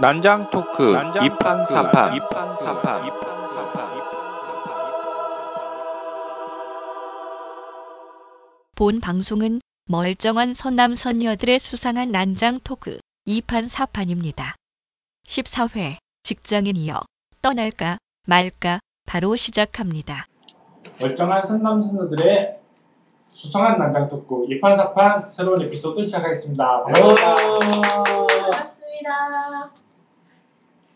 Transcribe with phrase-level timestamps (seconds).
[0.00, 2.18] 난장 토크 이판 사판
[8.74, 14.54] 본 방송은 멀쩡한 선남 선녀들의 수상한 난장 토크 2판 4판입니다.
[15.26, 17.02] 14회 직장인이여
[17.42, 20.24] 떠날까 말까 바로 시작합니다.
[20.98, 22.58] 멀쩡한 선남 선녀들의
[23.32, 26.84] 수상한 난장 토크 2판 4판 새로운 에피소드 시작하겠습니다.
[26.84, 27.34] 반갑습니다.
[28.26, 29.89] 반갑습니다.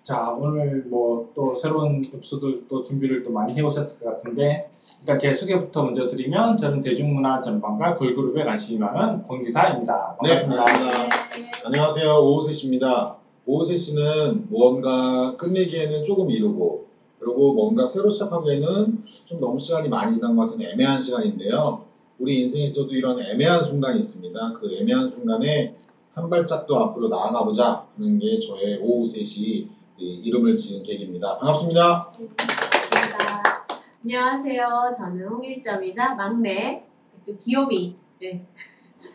[0.05, 5.35] 자 오늘 뭐 또 새로운 에피소드 또 준비를 또 많이 해오셨을 것 같은데 일단 제
[5.35, 10.17] 소개부터 먼저 드리면 저는 대중문화 전반과 걸그룹에 관심이 많은 권기사입니다.
[10.23, 10.91] 네, 반갑습니다.
[10.91, 11.67] 반갑습니다.
[11.67, 12.19] 안녕하세요.
[12.21, 13.17] 오우세 씨입니다.
[13.47, 16.87] 오우세 씨는 뭔가 끝내기에는 조금 이르고
[17.19, 21.83] 그리고 뭔가 새로 시작하기에는 좀 너무 시간이 많이 지난 것 같은 애매한 시간인데요.
[22.19, 24.53] 우리 인생에서도 이런 애매한 순간이 있습니다.
[24.53, 25.75] 그 애매한 순간에
[26.13, 31.39] 한 발짝도 앞으로 나아가 보자 하는 게 저의 오우세 씨 이름을 지은 계기입니다.
[31.39, 32.11] 반갑습니다.
[32.11, 33.67] 반갑습니다.
[34.03, 34.93] 안녕하세요.
[34.97, 36.85] 저는 홍일점이자 막내
[37.25, 38.45] 좀 귀요미 네.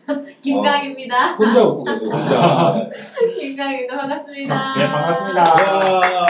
[0.40, 1.36] 김강입니다.
[1.36, 2.10] 혼자 웃고 계세요.
[2.10, 2.88] 혼자.
[2.90, 2.96] 네.
[3.40, 3.96] 김강입니다.
[3.96, 4.74] 반갑습니다.
[4.78, 5.42] 네 반갑습니다.
[6.14, 6.26] 야.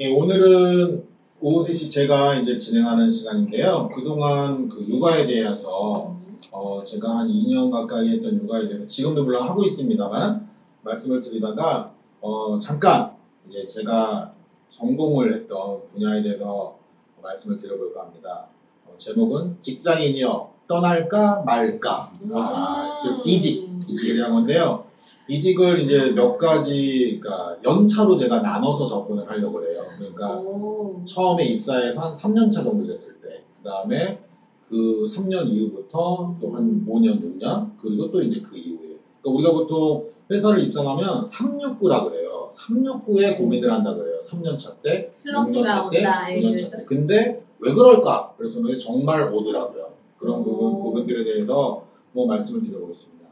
[0.00, 1.06] 예, 오늘은
[1.40, 3.88] 오후 3시 제가 이제 진행하는 시간인데요.
[3.94, 6.16] 그동안 그 육아에 대해서
[6.50, 10.45] 어, 제가 한 2년 가까이 했던 육아에 대해서 지금도 물론 하고 있습니다만
[10.86, 13.12] 말씀을 드리다가 어, 잠깐
[13.44, 14.32] 이제 제가
[14.68, 16.78] 전공을 했던 분야에 대해서
[17.22, 18.46] 말씀을 드려볼까 합니다.
[18.86, 24.84] 어, 제목은 직장인이여 떠날까 말까 아, 즉 이직 이직에 대한 건데요.
[25.28, 29.84] 이직을 이제 몇 가지 그러니까 연차로 제가 나눠서 접근을 하려고 해요.
[29.98, 31.02] 그러니까 오.
[31.04, 34.20] 처음에 입사해서 한 3년 차 정도 됐을 때, 그 다음에
[34.68, 38.85] 그 3년 이후부터 또 한 5년, 6년, 그리고 또 이제 그 이후에.
[39.26, 42.48] 그러니까 우리가 보통 회사를 입사하면 369라 그래요.
[42.52, 44.20] 369에 고민을 한다 그래요.
[44.28, 46.26] 3년 차 때, 6년 슬럼프가 차 때, 온다.
[46.28, 46.84] 5년 차 때.
[46.84, 48.34] 근데 왜 그럴까?
[48.36, 49.92] 그래서 정말 오더라고요.
[50.18, 50.82] 그런 부분, 오.
[50.84, 53.26] 부분들에 대해서 뭐 말씀을 드려보겠습니다.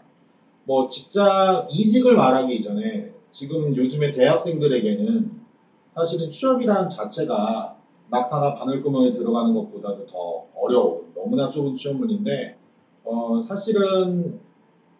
[0.65, 5.45] 뭐 직장 이직을 말하기 이전에 지금 요즘에 대학생들에게는
[5.95, 7.77] 사실은 취업이라는 자체가
[8.11, 12.59] 낙타가 바늘구멍에 들어가는 것보다도 더 어려운 너무나 좁은 취업문인데
[13.05, 14.41] 어, 사실은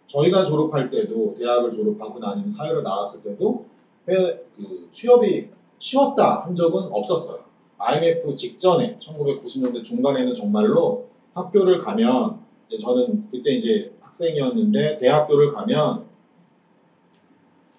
[0.07, 3.67] 저희가 졸업할 때도 대학을 졸업하고 나면 사회로 나왔을 때도
[4.09, 5.49] 회- 그 취업이
[5.79, 7.41] 쉬웠다 한 적은 없었어요.
[7.79, 12.39] IMF 직전에 1990년대 중반에는 정말로 학교를 가면
[12.69, 16.05] 이제 저는 그때 이제 학생이었는데 대학교를 가면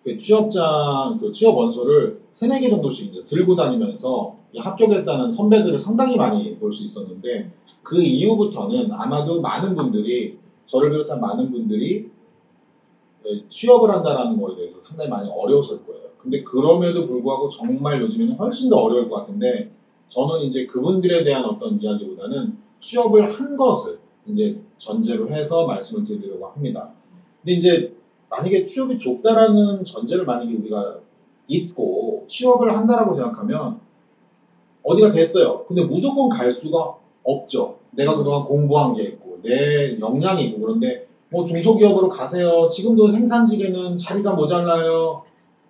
[0.04, 6.56] 그 취업장 그 취업 원서를 세네 개 정도씩 이제 들고 다니면서 합격했다는 선배들을 상당히 많이
[6.58, 12.10] 볼 수 있었는데 그 이후부터는 아마도 많은 분들이 저를 비롯한 많은 분들이 네,
[13.50, 16.06] 취업을 한다라는 거에 대해서 상당히 많이 어려웠을 거예요.
[16.18, 19.72] 근데 그럼에도 불구하고 정말 요즘에는 훨씬 더 어려울 것 같은데
[20.08, 26.92] 저는 이제 그분들에 대한 어떤 이야기보다는 취업을 한 것을 이제 전제로 해서 말씀을 드리려고 합니다.
[27.42, 27.96] 근데 이제
[28.30, 31.00] 만약에 취업이 좁다라는 전제를 만약에 우리가
[31.48, 33.80] 잊고 취업을 한다라고 생각하면
[34.84, 35.64] 어디가 됐어요.
[35.68, 37.78] 근데 무조건 갈 수가 없죠.
[37.92, 42.70] 내가 그동안 공부한 게 있고 내 역량이 있고 그런데 뭐 중소기업으로 가세요.
[42.70, 45.24] 지금도 생산직에는 자리가 모자라요.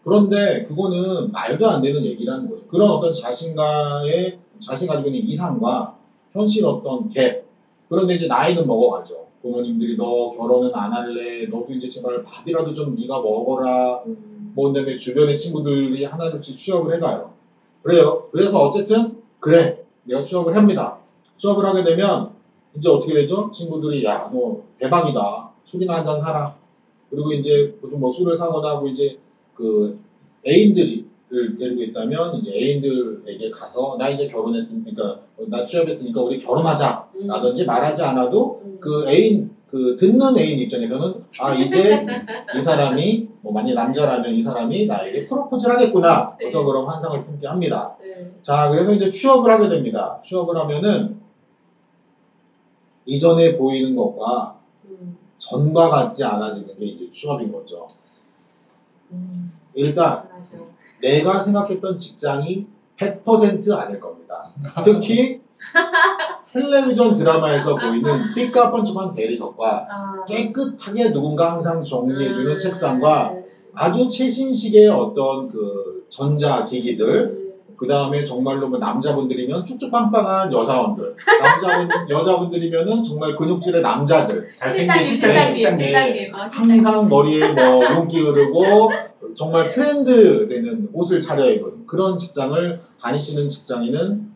[0.03, 2.61] 그런데 그거는 말도 안 되는 얘기라는 거죠.
[2.67, 5.97] 그런 어떤 자신과의 자신 가지고 있는 이상과
[6.33, 7.41] 현실 어떤 갭.
[7.89, 9.25] 그런데 이제 나이는 먹어가죠.
[9.41, 11.47] 부모님들이 너 결혼은 안 할래.
[11.47, 14.03] 너도 이제 제발 밥이라도 좀 네가 먹어라.
[14.05, 14.51] 음.
[14.53, 17.31] 뭐 그다음에 주변의 친구들이 하나둘씩 취업을 해가요.
[17.81, 18.27] 그래요.
[18.31, 20.99] 그래서 어쨌든 그래 내가 취업을 합니다.
[21.37, 22.29] 취업을 하게 되면
[22.75, 23.49] 이제 어떻게 되죠?
[23.51, 25.54] 친구들이 야 너 대박이다.
[25.65, 26.55] 술이나 한잔 사라.
[27.09, 29.17] 그리고 이제 보통 뭐 술을 사거나 하고 이제
[29.53, 29.97] 그
[30.47, 35.19] 애인들이 를 데리고 있다면 이제 애인들에게 가서 나 이제 결혼했으니까
[35.49, 37.27] 나 취업했으니까 우리 결혼하자 음.
[37.27, 38.77] 라든지 말하지 않아도 음.
[38.79, 42.05] 그 애인 그 듣는 애인 입장에서는 아 이제
[42.55, 46.47] 이 사람이 뭐 만약 남자라면 이 사람이 나에게 프로포즈를 하겠구나 네.
[46.47, 47.95] 어떤 그런 환상을 품게 합니다.
[47.99, 48.31] 네.
[48.43, 50.19] 자 그래서 이제 취업을 하게 됩니다.
[50.23, 51.17] 취업을 하면은
[53.05, 54.54] 이전에 보이는 것과 음.
[55.37, 57.87] 전과 같지 않아지는 게 이제 취업인 거죠.
[59.11, 59.51] 음.
[59.73, 60.57] 일단 맞아.
[61.01, 62.65] 내가 생각했던 직장이
[62.97, 64.49] 100% 아닐 겁니다.
[64.83, 65.41] 특히
[66.53, 70.25] 텔레비전 드라마에서 보이는 삐까뻔쩍한 대리석과 아.
[70.25, 72.57] 깨끗하게 누군가 항상 정리해주는 음.
[72.57, 73.35] 책상과
[73.73, 77.44] 아주 최신식의 어떤 그 전자기기들 음.
[77.77, 85.55] 그 다음에 정말로 뭐 남자분들이면 쭉쭉 빵빵한 여사원들, 남자분 여자분들이면은 정말 근육질의 남자들, 잘생긴 실장님.
[85.55, 86.33] 실장님.
[86.33, 86.85] 어, 실장님.
[86.85, 88.89] 항상 머리에 뭐 윤기 흐르고
[89.35, 94.31] 정말 트렌드 되는 옷을 차려입은 그런 직장을 다니시는 직장인은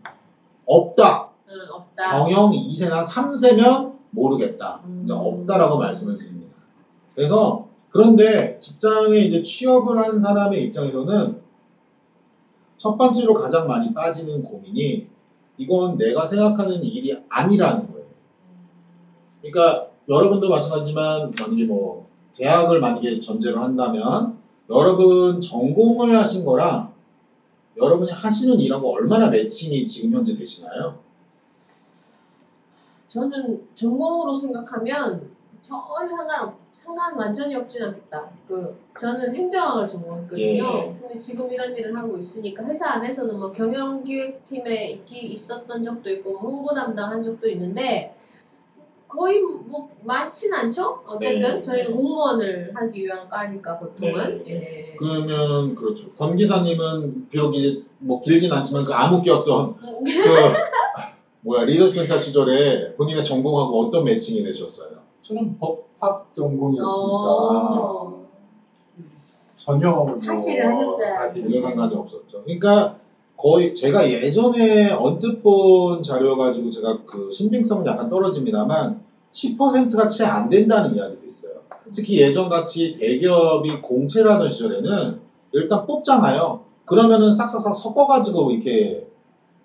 [0.66, 1.30] 없다.
[1.50, 2.18] 응, 없다.
[2.18, 4.82] 경영 2세나 3세면 모르겠다.
[4.86, 5.06] 음.
[5.08, 6.54] 근데 없다라고 말씀을 드립니다.
[7.16, 11.39] 그래서 그런데 직장에 이제 취업을 한 사람의 입장에서는
[12.80, 15.08] 첫 번째로 가장 많이 빠지는 고민이
[15.58, 18.08] 이건 내가 생각하는 일이 아니라는 거예요.
[19.42, 24.38] 그러니까 여러분도 마찬가지지만 만약에 뭐 대학을 만약에 전제로 한다면
[24.70, 26.94] 여러분 전공을 하신 거랑
[27.78, 31.00] 여러분이 하시는 일하고 얼마나 매칭이 지금 현재 되시나요?
[33.10, 35.30] 저는 전공으로 생각하면
[35.70, 38.30] 전혀 상관 상관 완전히 없진 않겠다.
[38.48, 40.64] 그 저는 행정학을 전공했거든요.
[40.64, 40.98] 예.
[41.00, 46.42] 근데 지금 이런 일을 하고 있으니까 회사 안에서는 뭐 경영기획팀에 있기 있었던 적도 있고 뭐
[46.42, 48.16] 홍보 담당한 적도 있는데
[49.08, 51.04] 거의 뭐 많진 않죠.
[51.06, 51.62] 어쨌든 네.
[51.62, 54.44] 저희는 공무원을 하기 위한 과니까 보통은.
[54.44, 54.52] 네.
[54.52, 54.96] 예.
[54.98, 56.12] 그러면 그렇죠.
[56.14, 60.04] 권 기사님은 비록 이제 뭐 길진 않지만 그 암흑 기였던 그
[61.42, 65.09] 뭐야 리더십 센터 시절에 본인의 전공하고 어떤 매칭이 되셨어요?
[65.30, 68.26] 저는 법학 전공이었으니까 어.
[69.56, 71.16] 전혀 뭐 사실을 하셨어요.
[71.18, 72.42] 사실 전혀 상관이 없었죠.
[72.44, 72.96] 그러니까
[73.38, 80.50] 거의 제가 예전에 언뜻 본 자료 가지고 제가 그 신빙성은 약간 떨어집니다만 10%가 채 안
[80.50, 81.52] 된다는 이야기도 있어요.
[81.94, 85.20] 특히 예전 같이 대기업이 공채라던 시절에는
[85.52, 86.62] 일단 뽑잖아요.
[86.86, 89.08] 그러면은 싹싹싹 섞어가지고 이렇게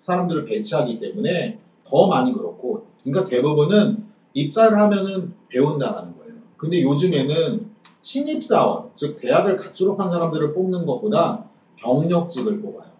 [0.01, 4.04] 사람들을 배치하기 때문에 더 많이 그렇고, 그러니까 대부분은
[4.35, 6.33] 입사를 하면은 배운다라는 거예요.
[6.57, 7.69] 근데 요즘에는
[8.01, 11.45] 신입사원, 즉 대학을 갓 졸업한 사람들을 뽑는 것보다
[11.77, 12.91] 경력직을 뽑아요.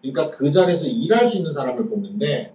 [0.00, 2.54] 그러니까 그 자리에서 일할 수 있는 사람을 뽑는데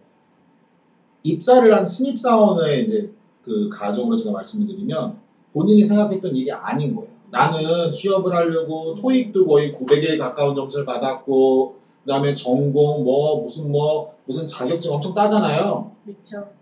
[1.23, 3.11] 입사를 한 신입사원의 이제
[3.43, 5.17] 그 가정으로 제가 말씀을 드리면
[5.53, 7.09] 본인이 생각했던 일이 아닌 거예요.
[7.31, 14.45] 나는 취업을 하려고 토익도 거의 900에 가까운 점수를 받았고 그다음에 전공 뭐 무슨 뭐 무슨
[14.45, 15.91] 자격증 엄청 따잖아요.
[16.05, 16.58] 그렇죠.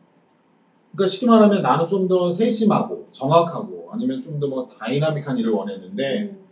[0.92, 6.22] 그러니까 쉽게 말하면 나는 좀 더 세심하고 정확하고 아니면 좀 더 뭐 다이나믹한 일을 원했는데
[6.22, 6.48] 음.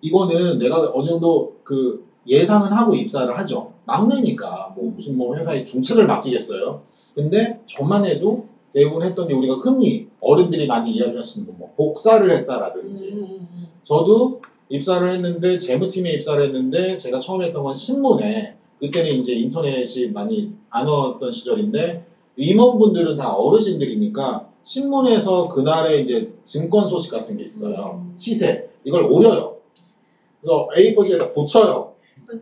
[0.00, 3.72] 이거는 내가 어느 정도 그 예상은 하고 입사를 하죠.
[3.84, 6.82] 막내니까 뭐 무슨 뭐 회사에 중책을 맡기겠어요.
[7.14, 13.12] 근데 저만 해도 대부분 했던 게 우리가 흔히 어른들이 많이 이야기하시는 거뭐 복사를 음, 했다라든지
[13.12, 13.66] 음, 음, 음.
[13.84, 20.52] 저도 입사를 했는데 재무팀에 입사를 했는데 제가 처음 했던 건 신문에 그때는 이제 인터넷이 많이
[20.68, 22.05] 안 왔던 시절인데
[22.36, 28.02] 임원분들은 다 어르신들이니까 신문에서 그날의 이제 증권 소식 같은 게 있어요.
[28.02, 28.14] 음.
[28.16, 29.56] 시세 이걸 오려요.
[30.40, 31.96] 그래서 A4지에다 붙여요.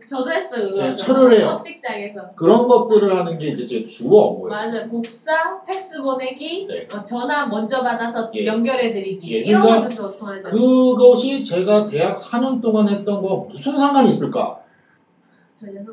[0.07, 0.69] 저도 했어요.
[0.69, 0.83] 그거.
[0.83, 1.47] 네, 철을 해요.
[1.47, 2.31] 첫 직장에서.
[2.35, 4.47] 그런 것들을 하는 게 이제 제주 업무예요.
[4.47, 4.89] 맞아요.
[4.89, 6.87] 복사, 팩스 보내기, 네.
[6.91, 8.45] 어, 전화 먼저 받아서 예.
[8.45, 10.49] 연결해드리기 예, 이런 그러니까 것도 보통 하죠.
[10.49, 14.59] 그것이 제가 대학 4년 동안 했던 거 무슨 상관이 있을까?
[15.55, 15.81] 전혀.
[15.81, 15.85] 네.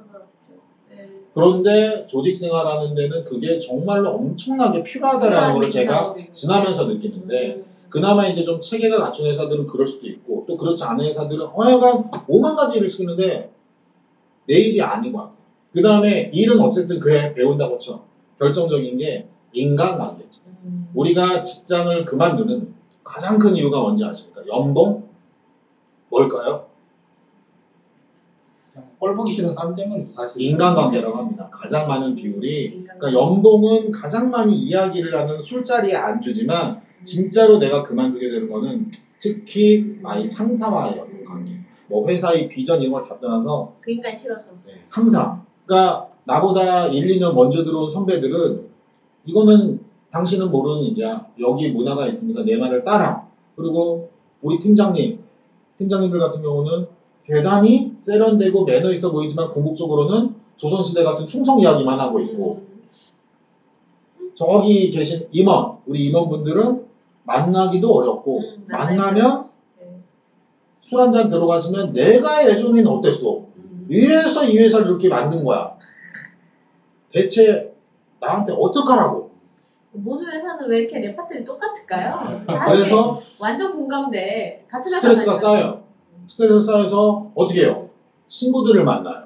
[1.34, 6.14] 그런데 조직 생활하는 데는 그게 정말로 엄청나게 필요하다라는 걸 제가.
[6.30, 7.64] 지나면서 느끼는데 음.
[7.88, 12.56] 그나마 이제 좀 체계가 갖춘 회사들은 그럴 수도 있고 또 그렇지 않은 회사들은 어여간 오만
[12.56, 13.50] 가지 일을 시키는데
[14.46, 15.36] 내 일이 아닌 것 같아요.
[15.72, 18.02] 그 다음에 일은 어쨌든 그래 배운다고 쳐.
[18.38, 20.40] 결정적인 게 인간관계죠.
[20.64, 20.88] 음.
[20.94, 22.74] 우리가 직장을 그만두는
[23.04, 24.42] 가장 큰 이유가 뭔지 아십니까?
[24.48, 25.04] 연봉?
[26.08, 26.66] 뭘까요?
[29.02, 30.40] 꼴 보기 싫은 사람 때문이죠 사실.
[30.40, 31.50] 인간관계라고 합니다.
[31.52, 32.84] 가장 많은 비율이.
[32.84, 39.98] 그러니까 연봉은 가장 많이 이야기를 하는 술자리에 안 주지만 진짜로 내가 그만두게 되는 거는 특히
[40.04, 41.52] 아이 상사와의 어떤 관계,
[41.88, 44.52] 뭐 회사의 비전 이런 걸 다 떠나서 그 인간 싫어서.
[44.64, 45.42] 네, 상사.
[45.66, 48.68] 그러니까 나보다 1, 2년 먼저 들어온 선배들은
[49.24, 49.80] 이거는
[50.12, 51.26] 당신은 모르는 일이야.
[51.40, 53.26] 여기 문화가 있으니까 내 말을 따라.
[53.56, 54.10] 그리고
[54.42, 55.18] 우리 팀장님,
[55.78, 56.86] 팀장님들 같은 경우는
[57.26, 62.62] 대단히 세련되고 매너 있어 보이지만 궁극적으로는 조선시대 같은 충성 이야기만 하고 있고
[64.20, 64.32] 음.
[64.34, 66.84] 저기 계신 임원, 우리 임원분들은
[67.24, 69.44] 만나기도 어렵고 음, 만나면
[69.78, 69.86] 네.
[70.80, 73.38] 술 한 잔 들어가시면 내가 예전에는 어땠어?
[73.56, 73.86] 음.
[73.88, 75.76] 이래서 이 회사를 이렇게 만든 거야.
[77.12, 77.72] 대체
[78.20, 79.30] 나한테 어떡하라고?
[79.94, 82.42] 모든 회사는 왜 이렇게 레파토리 똑같을까요?
[82.46, 84.64] 다 그래서 완전 공감돼.
[84.68, 85.34] 같은 회사 스트레스가.
[85.34, 85.81] 쌓여요.
[86.28, 87.88] 쌓여서 어떻게 해요?
[88.26, 89.24] 친구들을 만나요.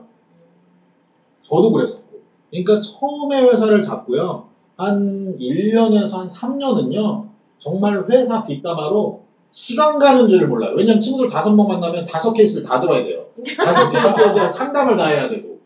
[1.43, 2.21] 저도 그랬었고.
[2.51, 4.47] 그러니까 처음에 회사를 잡고요.
[4.77, 7.27] 한 1년에서 한 3년은요.
[7.59, 10.75] 정말 회사 뒷담화로 시간 가는 줄을 몰라요.
[10.77, 13.25] 왜냐면 친구들 다섯 명 만나면 다섯 케이스를 다 들어야 돼요.
[13.57, 15.59] 다섯 케이스에 대한 상담을 다 해야 되고.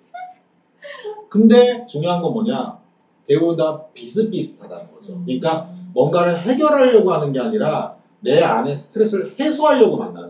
[1.28, 2.78] 근데 중요한 건 뭐냐?
[3.26, 5.20] 대부분 다 비슷비슷하다는 거죠.
[5.24, 10.29] 그러니까 뭔가를 해결하려고 하는 게 아니라 내 안에 스트레스를 해소하려고 만나는.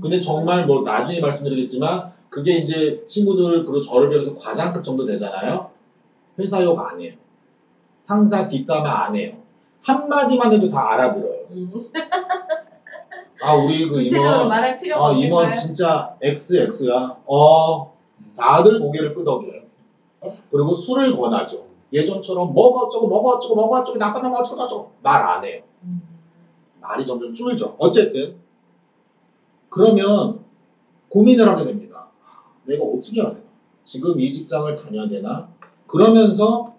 [0.00, 5.70] 근데 정말 뭐 나중에 말씀드리겠지만 그게 이제 친구들 그리고 저를 비롯해서 과장급 정도 되잖아요.
[6.38, 7.14] 회사 욕 안 해요.
[8.02, 9.34] 상사 뒷담화 안 해요.
[9.82, 11.40] 한마디만 해도 다 알아들어요.
[11.50, 11.70] 음.
[13.42, 15.54] 아 우리 그 구체적으로 임원 말할 필요가 아 임원 없을까요?
[15.66, 17.16] 진짜 XX야.
[17.26, 17.92] 어
[18.36, 19.60] 다들 고개를 끄덕여요.
[20.50, 21.64] 그리고 술을 권하죠.
[21.92, 25.62] 예전처럼 뭐가 어쩌고 뭐가 어쩌고 뭐가 어쩌고 나쁜 놈 어쩌고 어쩌고 말 안 해요.
[25.84, 26.02] 음.
[26.80, 27.74] 말이 점점 줄죠.
[27.78, 28.36] 어쨌든
[29.70, 30.44] 그러면
[31.08, 32.08] 고민을 하게 됩니다.
[32.64, 33.40] 내가 어떻게 해야 되나?
[33.84, 35.48] 지금 이 직장을 다녀야 되나?
[35.86, 36.74] 그러면서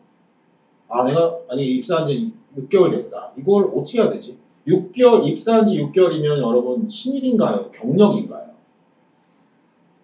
[0.87, 3.31] 아 내가 아니 입사한 지 6개월 됐다.
[3.37, 4.37] 이걸 어떻게 해야 되지?
[4.67, 7.71] 6개월 입사한 지 6개월이면 여러분 신입인가요?
[7.71, 8.51] 경력인가요?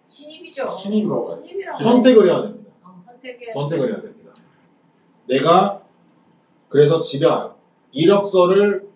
[0.08, 0.76] 신입이죠.
[0.76, 1.78] 신입이라고 신입이라고.
[1.82, 2.70] 선택을 해야 됩니다.
[2.82, 3.52] 어, 선택해.
[3.52, 4.32] 선택을 해야 됩니다.
[5.26, 5.82] 내가
[6.68, 7.54] 그래서 집에 와요.
[7.92, 8.88] 이력서를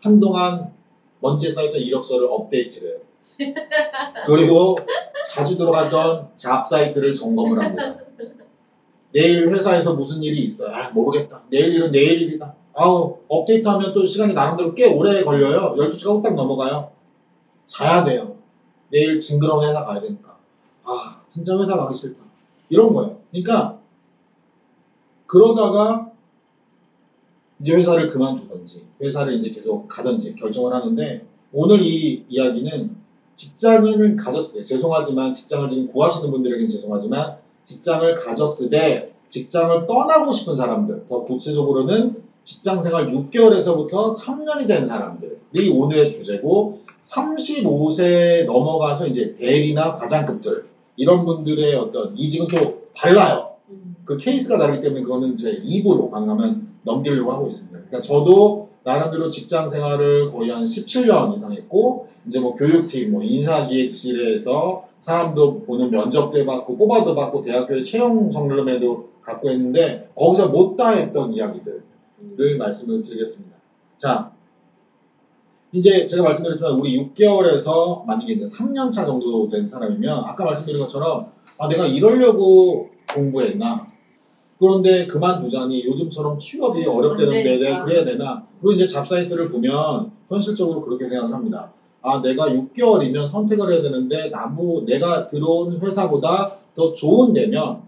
[0.00, 0.72] 한동안
[1.20, 3.00] 먼지에 쌓였던 이력서를 업데이트를 해요.
[4.26, 4.76] 그리고
[5.26, 7.96] 자주 들어가던 잡 사이트를 점검을 합니다.
[9.12, 10.74] 내일 회사에서 무슨 일이 있어요.
[10.74, 11.42] 아, 모르겠다.
[11.48, 12.54] 내일 일은 내일 일이다.
[12.74, 15.76] 아우, 업데이트하면 또 시간이 나름대로 꽤 오래 걸려요.
[15.76, 16.90] 12시가 후딱 넘어가요.
[17.66, 18.36] 자야 돼요.
[18.90, 20.36] 내일 징그러운 회사 가야 되니까.
[20.84, 22.20] 아, 진짜 회사 가기 싫다.
[22.68, 23.18] 이런 거예요.
[23.30, 23.78] 그러니까
[25.26, 26.10] 그러다가
[27.60, 32.96] 이제 회사를 그만두든지 회사를 이제 계속 가든지 결정을 하는데 오늘 이 이야기는
[33.34, 40.54] 직장을 가졌을 때 죄송하지만 직장을 지금 구하시는 분들에겐 죄송하지만 직장을 가졌을 때 직장을 떠나고 싶은
[40.54, 49.96] 사람들 더 구체적으로는 직장 생활 6개월에서부터 3년이 된 사람들이 오늘의 주제고 35세 넘어가서 이제 대리나
[49.96, 53.54] 과장급들 이런 분들의 어떤 이직은 또 달라요.
[53.70, 53.96] 음.
[54.04, 57.76] 그 케이스가 다르기 때문에 그거는 제 입으로 가능하면 넘기려고 하고 있습니다.
[57.76, 64.86] 그러니까 저도 나름대로 직장 생활을 거의 한 17년 이상 했고 이제 뭐 교육팀, 뭐 인사기획실에서
[65.00, 71.82] 사람도 보는 면접도 받고 뽑아도 받고 대학교에 채용 성능에도 갖고 했는데 거기서 못다 했던 이야기들을
[72.20, 72.58] 음.
[72.58, 73.56] 말씀을 드리겠습니다.
[73.96, 74.32] 자,
[75.72, 81.32] 이제 제가 말씀드렸지만 우리 6개월에서 만약에 이제 3년 차 정도 된 사람이면 아까 말씀드린 것처럼
[81.58, 83.93] 아 내가 이러려고 공부했나?
[84.58, 87.84] 그런데 그만두자니 요즘처럼 취업이 음, 어렵다는데 안 내가 되니까.
[87.84, 88.46] 그래야 되나?
[88.60, 91.72] 그리고 이제 잡사이트를 보면 현실적으로 그렇게 생각을 합니다.
[92.02, 97.82] 아 내가 6개월이면 선택을 해야 되는데 나무 내가 들어온 회사보다 더 좋은 데면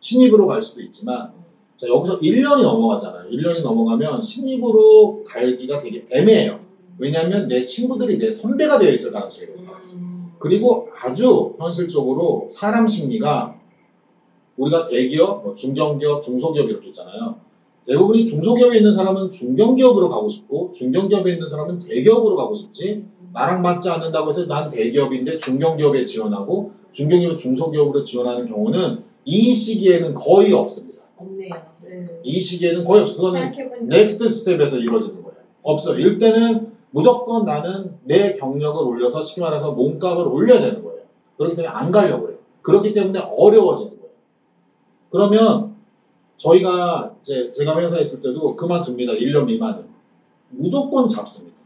[0.00, 1.30] 신입으로 갈 수도 있지만
[1.76, 3.30] 자 여기서 1년이 넘어가잖아요.
[3.30, 6.60] 1년이 넘어가면 신입으로 갈기가 되게 애매해요.
[6.98, 9.76] 왜냐하면 내 친구들이 내 선배가 되어 있을 가능성이 높아요.
[9.92, 10.32] 음.
[10.38, 13.57] 그리고 아주 현실적으로 사람 심리가
[14.58, 17.36] 우리가 대기업, 뭐 중견기업, 중소기업 이렇게 있잖아요.
[17.86, 23.88] 대부분이 중소기업에 있는 사람은 중견기업으로 가고 싶고 중견기업에 있는 사람은 대기업으로 가고 싶지 나랑 맞지
[23.88, 31.02] 않는다고 해서 난 대기업인데 중견기업에 지원하고 중견기업 중소기업으로 지원하는 경우는 이 시기에는 거의 없습니다.
[31.16, 31.54] 없네요.
[31.82, 32.06] 네.
[32.22, 33.16] 이 시기에는 거의 없어요.
[33.16, 35.38] 그거는 next step에서 이루어지는 거예요.
[35.62, 35.98] 없어요.
[35.98, 41.00] 이때는 무조건 나는 내 경력을 올려서 쉽게 말해서 몸값을 올려야 되는 거예요.
[41.36, 42.38] 그렇기 때문에 안 가려고 해요.
[42.62, 43.97] 그렇기 때문에 어려워지는 거예요.
[45.10, 45.76] 그러면
[46.36, 49.12] 저희가 이제 제가 회사에 있을 때도 그만둡니다.
[49.14, 49.86] 1년 미만은.
[50.50, 51.56] 무조건 잡습니다.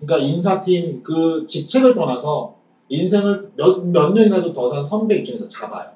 [0.00, 2.54] 그러니까 인사팀 그 직책을 떠나서
[2.88, 5.90] 인생을 몇, 몇 년이라도 더 산 선배 입장에서 잡아요.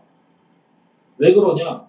[1.18, 1.86] 왜 그러냐?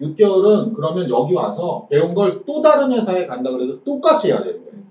[0.00, 4.82] 6개월은 그러면 여기 와서 배운 걸 또 다른 회사에 간다 그래도 똑같이 해야 되는 거예요.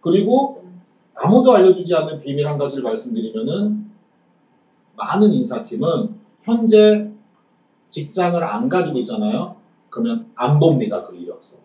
[0.00, 0.62] 그리고
[1.14, 3.90] 아무도 알려주지 않는 비밀 한 가지를 말씀드리면은
[4.96, 7.11] 많은 인사팀은 현재
[7.92, 9.54] 직장을 안 가지고 있잖아요.
[9.90, 11.56] 그러면 안 봅니다 그 이력서.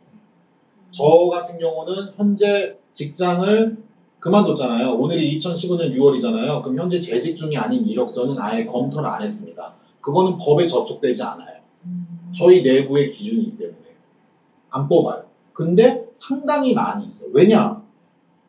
[0.92, 3.78] 저 같은 경우는 현재 직장을
[4.20, 4.96] 그만뒀잖아요.
[4.96, 6.62] 오늘이 2015년 6월이잖아요.
[6.62, 9.74] 그럼 현재 재직 중이 아닌 이력서는 아예 검토를 안 했습니다.
[10.02, 11.58] 그거는 법에 저촉되지 않아요.
[12.36, 13.78] 저희 내부의 기준이기 때문에
[14.70, 15.24] 안 뽑아요.
[15.54, 17.30] 근데 상당히 많이 있어요.
[17.32, 17.82] 왜냐?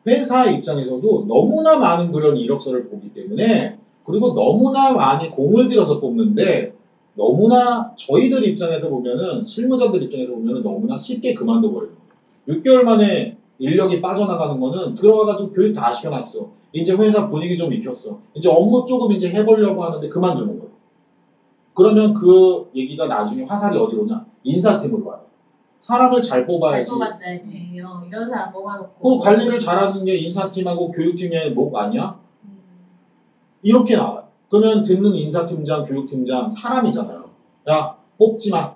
[0.05, 6.78] 회사 입장에서도 너무나 많은 그런 이력서를 보기 때문에 그리고 너무나 많이 공을 들여서 뽑는데
[7.19, 11.91] 너무나 저희들 입장에서 보면은 실무자들 입장에서 보면은 너무나 쉽게 그만둬 버려요.
[12.47, 16.49] 6개월 만에 인력이 빠져나가는 거는 들어가가지고 교육 다 시켜놨어.
[16.71, 18.19] 이제 회사 분위기 좀 익혔어.
[18.35, 20.71] 이제 업무 조금 이제 해보려고 하는데 그만두는 거예요.
[21.73, 24.25] 그러면 그 얘기가 나중에 화살이 어디로 오냐?
[24.43, 25.25] 인사팀으로 와요.
[25.81, 26.89] 사람을 잘잘 뽑아야지.
[26.89, 27.81] 뽑았어야지.
[27.83, 29.19] 어, 이런 사람 그 뽑아놓고.
[29.19, 32.17] 관리를 잘하는 게 인사팀하고 교육팀의 목 아니야?
[32.45, 32.59] 음.
[33.61, 34.28] 이렇게 나와요.
[34.49, 37.29] 그러면 듣는 인사팀장, 교육팀장 사람이잖아요.
[37.69, 38.73] 야 뽑지 마.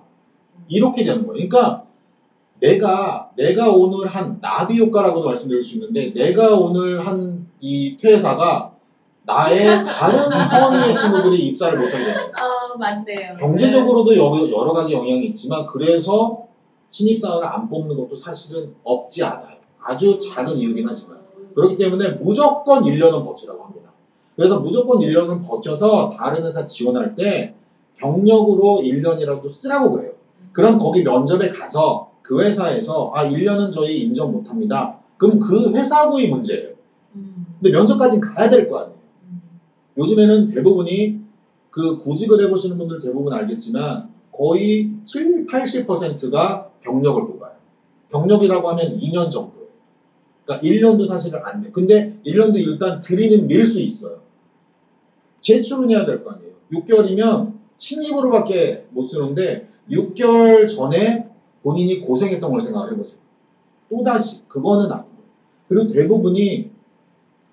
[0.68, 1.32] 이렇게 되는 거예요.
[1.48, 1.84] 그러니까
[2.60, 8.72] 내가 내가 오늘 한 나비 효과라고도 말씀드릴 수 있는데 내가 오늘 한 이 퇴사가
[9.24, 12.32] 나의 다른 선의의 친구들이 입사를 못하게 되는 거예요.
[12.36, 13.34] 아 맞네요.
[13.38, 16.46] 경제적으로도 여러, 여러 가지 영향이 있지만 그래서
[16.90, 19.56] 신입사원을 안 뽑는 것도 사실은 없지 않아요.
[19.82, 21.18] 아주 작은 이유긴 하지만.
[21.54, 23.90] 그렇기 때문에 무조건 1년은 버티라고 합니다.
[24.36, 27.54] 그래서 무조건 1년은 버텨서 다른 회사 지원할 때
[27.98, 30.12] 경력으로 1년이라도 쓰라고 그래요.
[30.52, 34.98] 그럼 거기 면접에 가서 그 회사에서 아 1년은 저희 인정 못합니다.
[35.16, 36.70] 그럼 그 회사하고의 문제예요.
[37.14, 37.46] 음.
[37.60, 38.98] 근데 면접까지는 가야 될 거 아니에요.
[39.30, 39.40] 음.
[39.98, 41.20] 요즘에는 대부분이
[41.70, 47.52] 그 구직을 해보시는 분들 대부분 알겠지만 거의 7, 80%가 경력을 뽑아요.
[48.10, 49.68] 경력이라고 하면 2년 정도예요.
[50.44, 51.70] 그러니까 1년도 사실은 안 돼.
[51.70, 54.18] 근데 1년도 일단 드리는 밀 수 있어요.
[55.44, 56.52] 제출은 해야 될 거 아니에요.
[56.72, 61.28] 6개월이면 신입으로밖에 못 쓰는데 6개월 전에
[61.62, 63.18] 본인이 고생했던 걸 생각을 해보세요.
[63.90, 65.10] 또다시 그거는 안 돼요.
[65.68, 66.70] 그리고 대부분이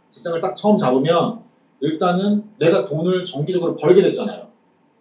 [0.10, 1.42] 직장을 딱 처음 잡으면
[1.82, 4.48] 일단은 내가 돈을 정기적으로 벌게 됐잖아요.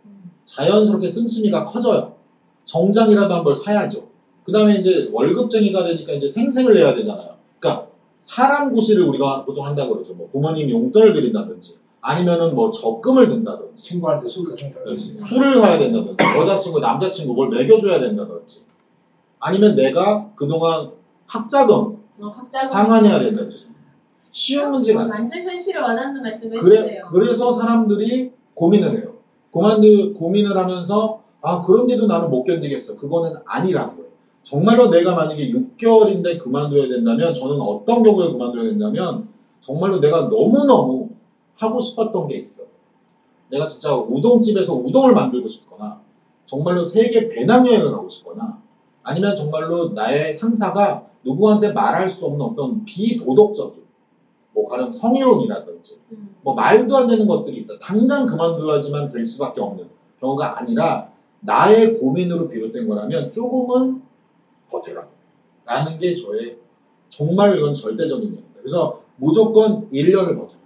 [0.06, 0.30] 음.
[0.44, 2.16] 자연스럽게 씀씀이가 커져요.
[2.64, 4.08] 정장이라도 한 벌 사야죠.
[4.44, 7.36] 그 다음에 이제 월급쟁이가 되니까 이제 생색을 내야 되잖아요.
[7.58, 7.88] 그러니까
[8.20, 10.14] 사람 구실을 우리가 보통 한다고 그러죠.
[10.14, 16.16] 뭐 부모님 용돈을 드린다든지 아니면은 뭐 적금을 든다든지 친구한테 술 같은 거 술을 사야 된다든지
[16.38, 18.62] 여자친구 남자친구 뭘 먹여줘야 된다든지
[19.38, 20.90] 아니면 내가 그동안
[21.26, 23.70] 학자금 어, 학자금 상환해야 된다든지
[24.32, 25.14] 쉬운 문제가 아니에요.
[25.14, 27.08] 완전 현실을 와닿는 말씀 그래, 해주세요.
[27.10, 29.14] 그래서 사람들이 고민을 해요.
[29.50, 32.96] 고만들 고민을 하면서 아 그런데도 나는 못 견디겠어.
[32.96, 34.10] 그거는 아니라는 거예요.
[34.42, 39.28] 정말로 내가 만약에 6개월인데 그만둬야 된다면 저는 어떤 경우에 그만둬야 된다면
[39.60, 41.09] 정말로 내가 너무너무
[41.60, 42.62] 하고 싶었던 게 있어.
[43.50, 46.00] 내가 진짜 우동집에서 우동을 만들고 싶거나
[46.46, 48.60] 정말로 세계 배낭여행을 가고 싶거나
[49.02, 53.82] 아니면 정말로 나의 상사가 누구한테 말할 수 없는 어떤 비도덕적인
[54.52, 56.34] 뭐 가령 성희롱이라든지 음.
[56.42, 57.74] 뭐 말도 안 되는 것들이 있다.
[57.80, 59.88] 당장 그만둬야지만 될 수밖에 없는
[60.20, 64.02] 경우가 아니라 나의 고민으로 비롯된 거라면 조금은
[64.70, 65.06] 버텨라.
[65.64, 66.58] 라는 게 저의
[67.08, 68.58] 정말 이건 절대적인 얘기입니다.
[68.58, 70.59] 그래서 무조건 1년을 버텨라.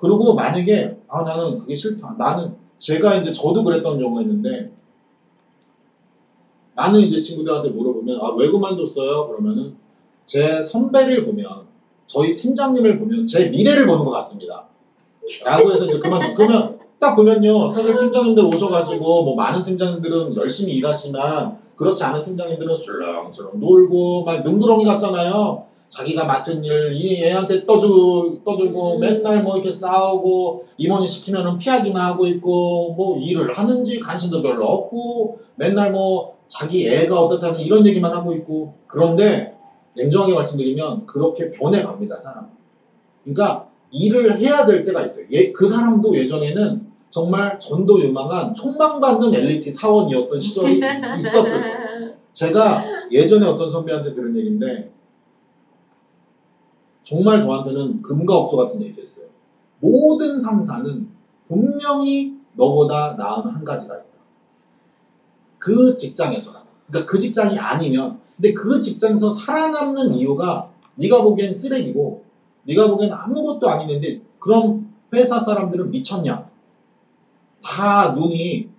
[0.00, 2.14] 그리고 만약에 아 나는 그게 싫다.
[2.18, 4.72] 나는 제가 이제 저도 그랬던 경우가 있는데
[6.74, 9.28] 나는 이제 친구들한테 물어보면 아 왜 그만뒀어요?
[9.28, 9.74] 그러면은
[10.24, 11.66] 제 선배를 보면
[12.06, 14.64] 저희 팀장님을 보면 제 미래를 보는 것 같습니다.
[15.44, 21.58] 라고 해서 이제 그만 그러면 딱 보면요 사실 팀장님들 오셔가지고 뭐 많은 팀장님들은 열심히 일하시면
[21.76, 25.66] 그렇지 않은 팀장님들은 술렁술렁 놀고 막 능구렁이 같잖아요.
[25.90, 29.00] 자기가 맡은 일, 이 애한테 떠주, 떠주고 음.
[29.00, 35.40] 맨날 뭐 이렇게 싸우고 임원이 시키면은 피하기만 하고 있고 뭐 일을 하는지 관심도 별로 없고
[35.56, 39.56] 맨날 뭐 자기 애가 어떻다는 이런 얘기만 하고 있고 그런데
[39.94, 42.48] 냉정하게 말씀드리면 그렇게 변해갑니다 사람.
[43.24, 45.26] 그러니까 일을 해야 될 때가 있어요.
[45.32, 50.80] 예, 그 사람도 예전에는 정말 전도 유망한 촉망받는 엘리트 사원이었던 시절이
[51.18, 52.14] 있었을 거예요.
[52.30, 54.92] 제가 예전에 어떤 선배한테 들은 얘기인데
[57.10, 59.26] 정말 저한테는 금과 억조 같은 얘기했어요.
[59.80, 61.08] 모든 상사는
[61.48, 64.06] 분명히 너보다 나은 한 가지가 있다.
[65.58, 66.64] 그 직장에서나.
[66.86, 72.22] 그러니까 그 직장이 아니면 근데 그 직장에서 살아남는 이유가 네가 보기엔 쓰레기고
[72.62, 76.48] 네가 보기엔 아무것도 아니는데 그럼 회사 사람들은 미쳤냐?
[77.60, 78.70] 다 눈이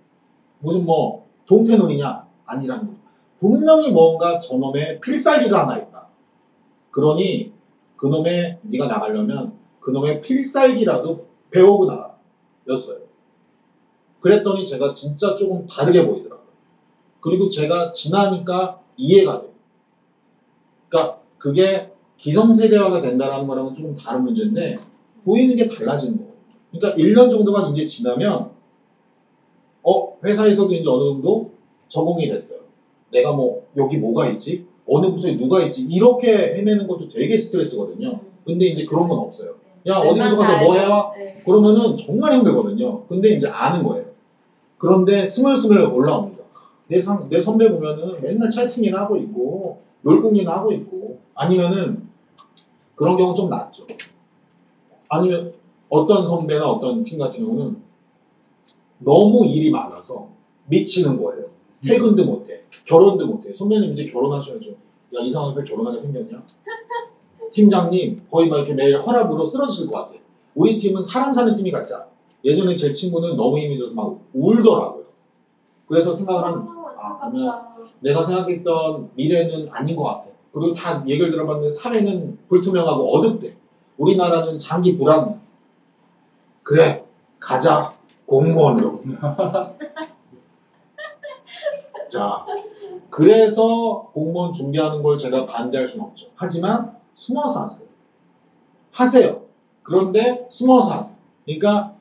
[0.60, 2.26] 무슨 뭐 동태 눈이냐?
[2.46, 2.98] 아니라는 거죠.
[3.40, 6.06] 분명히 뭔가 저놈의 필살기가 하나 있다.
[6.90, 7.51] 그러니
[8.02, 12.18] 그놈의 네가 나가려면 그놈의 필살기라도 배우고 나가.
[12.68, 12.98] 였어요.
[14.20, 16.48] 그랬더니 제가 진짜 조금 다르게 보이더라고요.
[17.20, 19.52] 그리고 제가 지나니까 이해가 돼요.
[20.88, 24.78] 그러니까 그게 기성세대화가 된다라는 거랑은 조금 다른 문제인데
[25.24, 26.32] 보이는 게 달라지는 거예요.
[26.72, 28.50] 그러니까 1년 정도가 이제 지나면
[29.84, 31.52] 어 회사에서도 이제 어느 정도
[31.86, 32.62] 적응이 됐어요.
[33.12, 34.66] 내가 뭐 여기 뭐가 있지?
[34.86, 35.82] 어느 부서에 누가 있지?
[35.82, 38.20] 이렇게 헤매는 것도 되게 스트레스거든요.
[38.44, 39.54] 근데 이제 그런 건 없어요.
[39.86, 41.14] 야 어디 부서 가서 뭐?
[41.16, 41.42] 네.
[41.44, 43.04] 그러면은 정말 힘들거든요.
[43.06, 44.06] 근데 이제 아는 거예요.
[44.78, 46.42] 그런데 스물스물 올라옵니다.
[46.88, 52.08] 내, 상, 내 선배 보면은 맨날 채팅이나 하고 있고, 놀궁이나 하고 있고, 아니면은
[52.94, 53.86] 그런 경우 좀 낫죠.
[55.08, 55.52] 아니면
[55.88, 57.76] 어떤 선배나 어떤 팀 같은 경우는
[58.98, 60.28] 너무 일이 많아서
[60.66, 61.46] 미치는 거예요.
[61.84, 62.62] 퇴근도 못해.
[62.84, 63.52] 결혼도 못해.
[63.52, 64.70] 선배님 이제 결혼하셔야죠.
[64.70, 66.42] 야 이상하게 왜 결혼하게 생겼냐?
[67.50, 70.14] 팀장님 거의 막 이렇게 매일 혈압으로 쓰러지실 것 같아.
[70.54, 72.06] 우리 팀은 사람 사는 팀이 같자.
[72.44, 75.04] 예전에 제 친구는 너무 힘이 들어서 막 울더라고요.
[75.86, 77.68] 그래서 생각을 한 아, 아, 아깝다.
[78.00, 80.26] 내가 생각했던 미래는 아닌 것 같아.
[80.52, 83.56] 그리고 다 얘기를 들어봤는데 사회는 불투명하고 어둡대.
[83.98, 85.40] 우리나라는 장기 불안.
[86.62, 87.04] 그래,
[87.38, 87.92] 가자.
[88.26, 89.02] 공무원으로.
[92.12, 92.44] 자,
[93.08, 96.26] 그래서 공무원 준비하는 걸 제가 반대할 수는 없죠.
[96.34, 97.86] 하지만 숨어서 하세요.
[98.90, 99.42] 하세요.
[99.82, 101.14] 그런데 숨어서 하세요.
[101.46, 101.94] 그러니까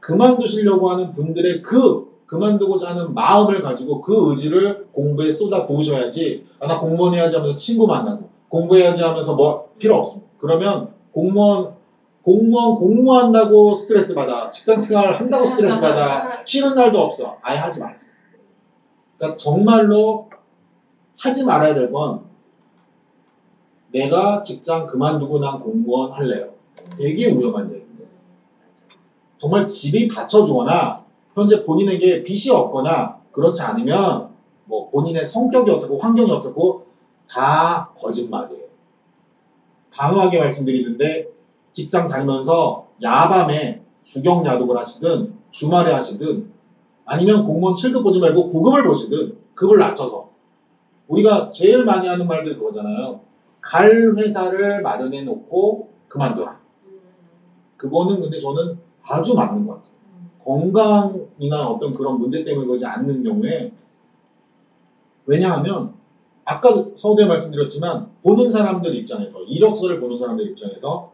[0.00, 6.80] 그만두시려고 하는 분들의 그 그만두고자 하는 마음을 가지고 그 의지를 공부에 쏟아 부으셔야지 아, 나
[6.80, 10.26] 공무원 해야지 하면서 친구 만나고 공부해야지 하면서 뭐 필요 없습니다.
[10.38, 11.74] 그러면 공무원
[12.22, 18.15] 공무원 공무한다고 스트레스 받아 직장 생활 한다고 스트레스 받아 쉬는 날도 없어 아예 하지 마세요.
[19.18, 20.28] 그러니까 정말로
[21.18, 22.24] 하지 말아야 될 건
[23.90, 26.50] 내가 직장 그만두고 난 공무원 할래요.
[26.98, 28.04] 되게 위험한 얘기입니다.
[29.38, 34.30] 정말 집이 받쳐주거나 현재 본인에게 빚이 없거나 그렇지 않으면
[34.64, 36.86] 뭐 본인의 성격이 어떻고 환경이 어떻고
[37.28, 38.64] 다 거짓말이에요.
[39.92, 41.28] 단호하게 말씀드리는데
[41.72, 46.52] 직장 다니면서 야밤에 주경 야독을 하시든 주말에 하시든
[47.06, 50.30] 아니면 공무원 7급 보지 말고 9급을 보시든 급을 낮춰서
[51.08, 53.20] 우리가 제일 많이 하는 말들이 그거잖아요.
[53.60, 56.60] 갈 회사를 마련해 놓고 그만둬라.
[57.76, 59.96] 그거는 근데 저는 아주 맞는 것 같아요.
[60.44, 63.72] 건강이나 어떤 그런 문제 때문에 그러지 않는 경우에
[65.26, 65.94] 왜냐하면
[66.44, 71.12] 아까 서두에 말씀드렸지만 보는 사람들 입장에서 이력서를 보는 사람들 입장에서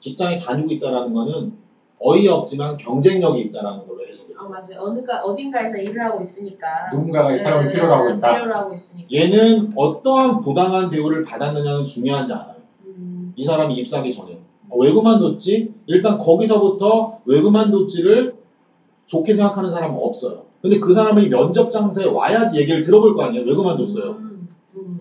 [0.00, 1.63] 직장에 다니고 있다라는 거는
[2.00, 4.36] 어이없지만 경쟁력이 있다라는 걸로 해석해요.
[4.38, 4.80] 아 맞아요.
[4.80, 6.90] 어느가 어딘가에서 일을 하고 있으니까.
[6.92, 8.34] 누군가가 이 사람을 네, 필요로 하고 있다.
[8.34, 9.08] 필요로 하고 있으니까.
[9.12, 12.56] 얘는 어떠한 부당한 대우를 받았느냐는 중요하지 않아요.
[12.86, 15.72] 음, 이 사람이 입사하기 전에 어, 왜 그만뒀지?
[15.86, 18.34] 일단 거기서부터 왜 그만뒀지를
[19.06, 20.44] 좋게 생각하는 사람은 없어요.
[20.60, 23.44] 근데 그 사람이 면접 장소에 와야지 얘기를 들어볼 거 아니에요.
[23.46, 24.10] 왜 그만뒀어요?
[24.12, 25.00] 음, 음.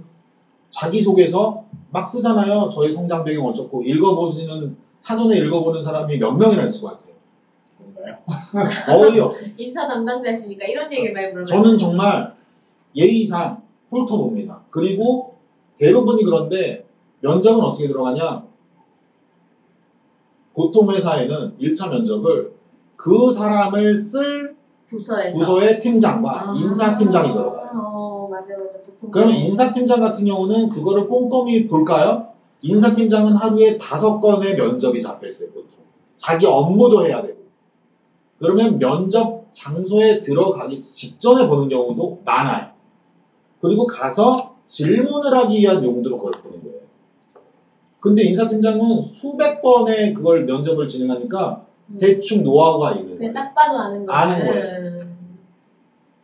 [0.70, 2.70] 자기 소개서 막 쓰잖아요.
[2.70, 7.14] 저의 성장 배경 어쩌고 읽어보시는 사전에 읽어보는 사람이 몇 명이나 있을 것 같아요.
[7.78, 8.18] 뭔가요?
[8.86, 9.50] 거의 없어요.
[9.58, 11.46] 인사 담당자시니까 이런 얘기를 많이 물어봐요.
[11.46, 12.34] 저는 정말
[12.96, 14.62] 예의상 훑어봅니다.
[14.70, 15.36] 그리고
[15.78, 16.88] 대부분이 그런데
[17.20, 18.44] 면접은 어떻게 들어가냐?
[20.56, 22.54] 보통 회사에는 1차 면접을
[22.96, 24.56] 그 사람을 쓸
[24.88, 25.38] 부서에서.
[25.38, 26.54] 부서의 팀장과 아.
[26.56, 27.72] 인사팀장이 들어가요.
[27.74, 29.12] 어 맞아 맞아 보통.
[29.12, 32.33] 그러면 인사팀장 같은 경우는 그거를 꼼꼼히 볼까요?
[32.64, 35.80] 인사팀장은 하루에 다섯 건의 면접이 잡혀있어요, 보통.
[36.16, 37.44] 자기 업무도 해야 되고.
[38.40, 42.72] 그러면 면접 장소에 들어가기 직전에 보는 경우도 많아요.
[43.62, 46.80] 그리고 가서 질문을 하기 위한 용도로 그걸 보는 거예요.
[48.02, 51.98] 근데 인사팀장은 수백 번의 그걸 면접을 진행하니까 음.
[51.98, 53.34] 대충 노하우가 있는 거예요.
[53.34, 54.18] 딱 봐도 아는 거지.
[54.18, 54.78] 아는 거예요.
[54.80, 55.38] 음.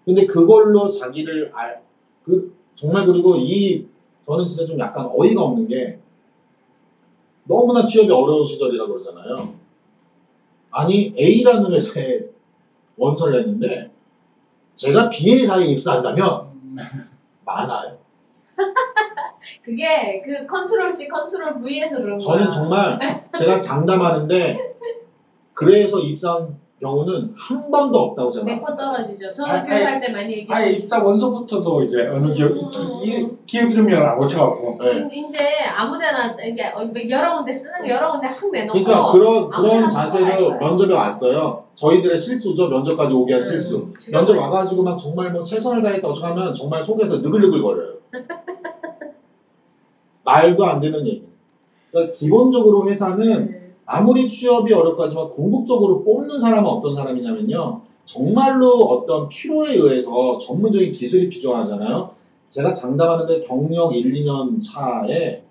[0.06, 1.82] 근데 그걸로 자기를 알,
[2.24, 3.88] 그, 정말 그리고 이,
[4.26, 6.00] 저는 진짜 좀 약간 어이가 없는 게,
[7.50, 9.56] 너무나 취업이 어려운 시절이라 그러잖아요.
[10.70, 12.30] 아니, A라는 회사에
[12.96, 13.92] 원서를 냈는데,
[14.76, 16.78] 제가 B회사에 입사한다면,
[17.44, 17.98] 많아요.
[19.66, 22.38] 그게 그 control C control V에서 그런 거야.
[22.38, 24.76] 저는 정말, 제가 장담하는데,
[25.54, 28.76] 그래서 입사한 경우는 한 번도 없다고 제가 100% 말합니다.
[28.76, 29.32] 떨어지죠.
[29.32, 30.48] 저는 아, 교육할 때 많이 얘기해요.
[30.50, 32.72] 아예 입사 원서부터도 이제 어느 기업 음.
[33.04, 35.10] 기, 기업 이름이 안 고쳐갖고 네.
[35.12, 35.40] 이제
[35.76, 39.90] 아무데나 이게 어, 여러 군데 쓰는 거 여러 군데 확 내놓고 그러니까 그런 그런 못
[39.90, 40.58] 자세로.
[40.58, 41.66] 면접에 왔어요.
[41.76, 42.70] 저희들의 실수죠.
[42.70, 43.76] 면접까지 오게 한 실수.
[43.78, 44.42] 음, 면접 죽여버려.
[44.42, 47.94] 와가지고 막 정말 뭐 최선을 다했다 어쩌면 정말 속에서 느글느글 거려요.
[50.24, 51.28] 말도 안 되는 얘기.
[51.92, 53.59] 그러니까 기본적으로 회사는 네.
[53.92, 57.82] 아무리 취업이 어렵고 하지만 궁극적으로 뽑는 사람은 어떤 사람이냐면요.
[58.06, 62.12] 정말로 어떤 필요에 의해서 전문적인 기술이 필요하잖아요.
[62.50, 65.44] 제가 장담하는데 경력 1, 2년 차에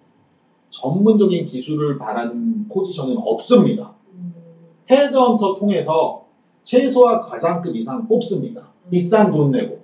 [0.70, 3.94] 전문적인 기술을 바라는 포지션은 없습니다.
[4.12, 4.33] 음.
[4.88, 6.24] 헤드헌터 통해서
[6.62, 8.68] 최소화 과장급 이상 뽑습니다.
[8.88, 9.81] 비싼 돈 내고.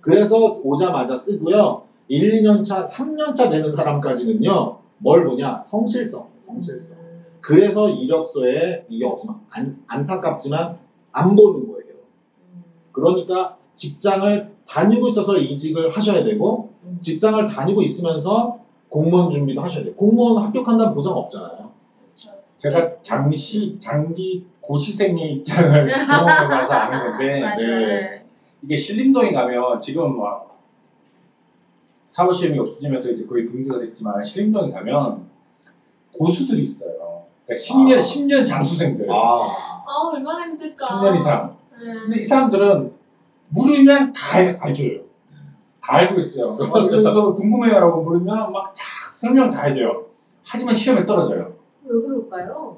[0.00, 1.82] 그래서 오자마자 쓰고요.
[2.06, 4.78] 1, 2년 차, 3년 차 되는 사람까지는요.
[4.98, 5.64] 뭘 보냐?
[5.66, 6.28] 성실성.
[6.46, 7.07] 성실성.
[7.40, 10.78] 그래서 이력서에 이게 없으면 안, 안타깝지만
[11.12, 11.94] 안 보는 거예요.
[12.92, 16.98] 그러니까 직장을 다니고 있어서 이직을 하셔야 되고 음.
[17.00, 19.94] 직장을 다니고 있으면서 공무원 준비도 하셔야 돼요.
[19.94, 21.68] 공무원 합격한다는 보장 없잖아요.
[22.58, 27.40] 제가 장시 장기 고시생의 입장을 경험해봐서 아는 건데.
[27.56, 28.24] 네.
[28.62, 30.58] 이게 신림동에 가면 지금 막
[32.08, 35.26] 사법시험이 없어지면서 이제 거의 붕괴가 됐지만 신림동에 가면
[36.16, 37.07] 고수들이 있어요.
[37.48, 38.02] 그러니까 10년 아.
[38.02, 39.10] 10년 장수생들.
[39.10, 40.86] 아, 아 얼마나 힘들까.
[40.86, 41.56] 10년 이상.
[41.80, 41.94] 네.
[41.94, 42.92] 근데 이 사람들은
[43.48, 45.00] 물으면 다 알- 알줘요.
[45.80, 46.48] 다 알고 있어요.
[46.50, 48.84] 어, 이거, 이거 궁금해요라고 물으면 막 쫙
[49.14, 50.04] 설명 다 해줘요.
[50.46, 51.54] 하지만 시험에 떨어져요.
[51.84, 52.76] 왜 그럴까요?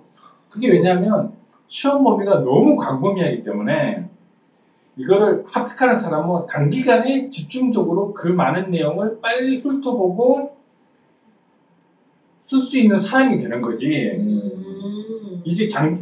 [0.49, 1.33] 그게 왜냐하면
[1.67, 4.09] 시험 범위가 너무 광범위하기 때문에
[4.97, 10.57] 이거를 합격하는 사람은 단기간에 집중적으로 그 많은 내용을 빨리 훑어보고
[12.37, 13.87] 쓸 수 있는 사람이 되는 거지.
[14.19, 14.60] 음.
[15.45, 15.95] 이제 장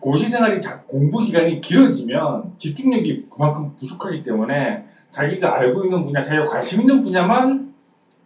[0.00, 6.44] 고시 생활이 자- 공부 기간이 길어지면 집중력이 그만큼 부족하기 때문에 자기가 알고 있는 분야, 자기가
[6.44, 7.72] 관심 있는 분야만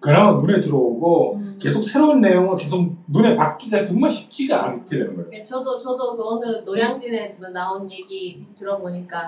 [0.01, 1.59] 그나마 눈에 들어오고 음.
[1.61, 5.31] 계속 새로운 내용을 계속 눈에 받기가 정말 쉽지가 않게 되는 거예요.
[5.31, 9.25] 네, 저도 저도 그 어느 노량진에 나온 얘기 들어보니까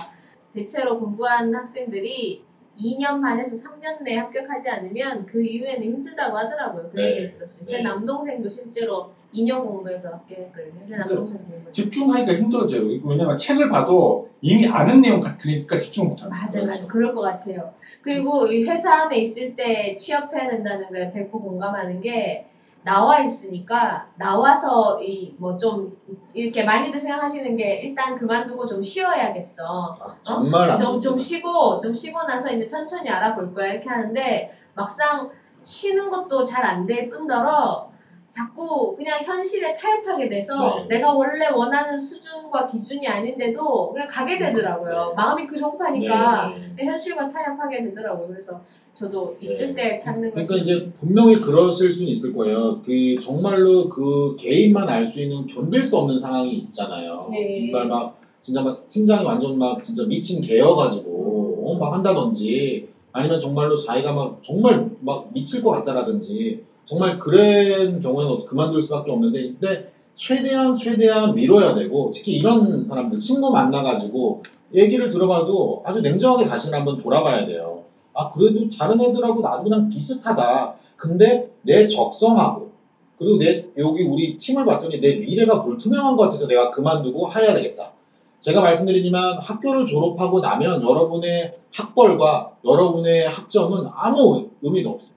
[0.53, 2.43] 대체로 공부한 학생들이
[2.79, 6.89] 2년 반에서 3년 내에 합격하지 않으면 그 이후에는 힘들다고 하더라고요.
[6.91, 7.11] 그 네.
[7.11, 7.65] 얘기를 들었어요.
[7.67, 7.83] 제 네.
[7.83, 10.87] 남동생도 실제로 2년 공부해서 합격했거든요.
[10.89, 11.73] 제 남동생 공부.
[11.73, 12.83] 집중하기가 힘들어져요.
[13.05, 16.67] 왜냐면 책을 봐도 이미 아는 내용 같으니까 집중 못하는 맞아요, 거예요.
[16.67, 16.87] 맞아요.
[16.89, 17.73] 그럴 것 같아요.
[18.01, 22.47] 그리고 이 회사 안에 있을 때 취업해야 된다는 거에 100% 공감하는 게
[22.85, 25.97] 나와 있으니까 나와서 이 뭐 좀
[26.35, 29.97] 이렇게 많이들 생각하시는 게 일단 그만두고 좀 쉬어야겠어.
[30.01, 31.19] 아, 정말 안 좀, 좀.
[31.19, 35.29] 쉬고 좀 쉬고 나서 이제 천천히 알아볼 거야 이렇게 하는데 막상
[35.63, 37.87] 쉬는 것도 잘 안 될 뿐더러
[38.35, 40.97] 자꾸 그냥 현실에 타협하게 돼서 네.
[40.97, 45.09] 내가 원래 원하는 수준과 기준이 아닌데도 그냥 가게 되더라고요.
[45.11, 45.15] 네.
[45.15, 46.85] 마음이 그 정파니까 네, 네.
[46.85, 48.27] 현실과 타협하게 되더라고요.
[48.27, 48.61] 그래서
[48.93, 49.91] 저도 있을 네.
[49.93, 52.81] 때 찾는 것이 그러니까 이제 분명히 그러실 수는 있을 거예요.
[52.85, 57.29] 그 정말로 그 개인만 알 수 있는 견딜 수 없는 상황이 있잖아요.
[57.31, 57.71] 네.
[57.71, 63.77] 정말 막 진짜 막 팀장이 완전 막 진짜 미친 개여가지고 어, 막 한다든지 아니면 정말로
[63.77, 70.75] 자기가 막 정말 막 미칠 것 같다라든지 정말 그런 경우에는 그만둘 수밖에 없는데 근데 최대한
[70.77, 74.43] 최대한 미뤄야 되고 특히 이런 사람들 친구 만나가지고
[74.75, 77.85] 얘기를 들어봐도 아주 냉정하게 자신을 한번 돌아봐야 돼요.
[78.13, 80.75] 아 그래도 다른 애들하고 나도 그냥 비슷하다.
[80.97, 82.71] 근데 내 적성하고
[83.19, 87.93] 그리고 내 여기 우리 팀을 봤더니 내 미래가 불투명한 것 같아서 내가 그만두고 해야 되겠다.
[88.41, 95.11] 제가 말씀드리지만 학교를 졸업하고 나면 여러분의 학벌과 여러분의 학점은 아무 의미도 없어요.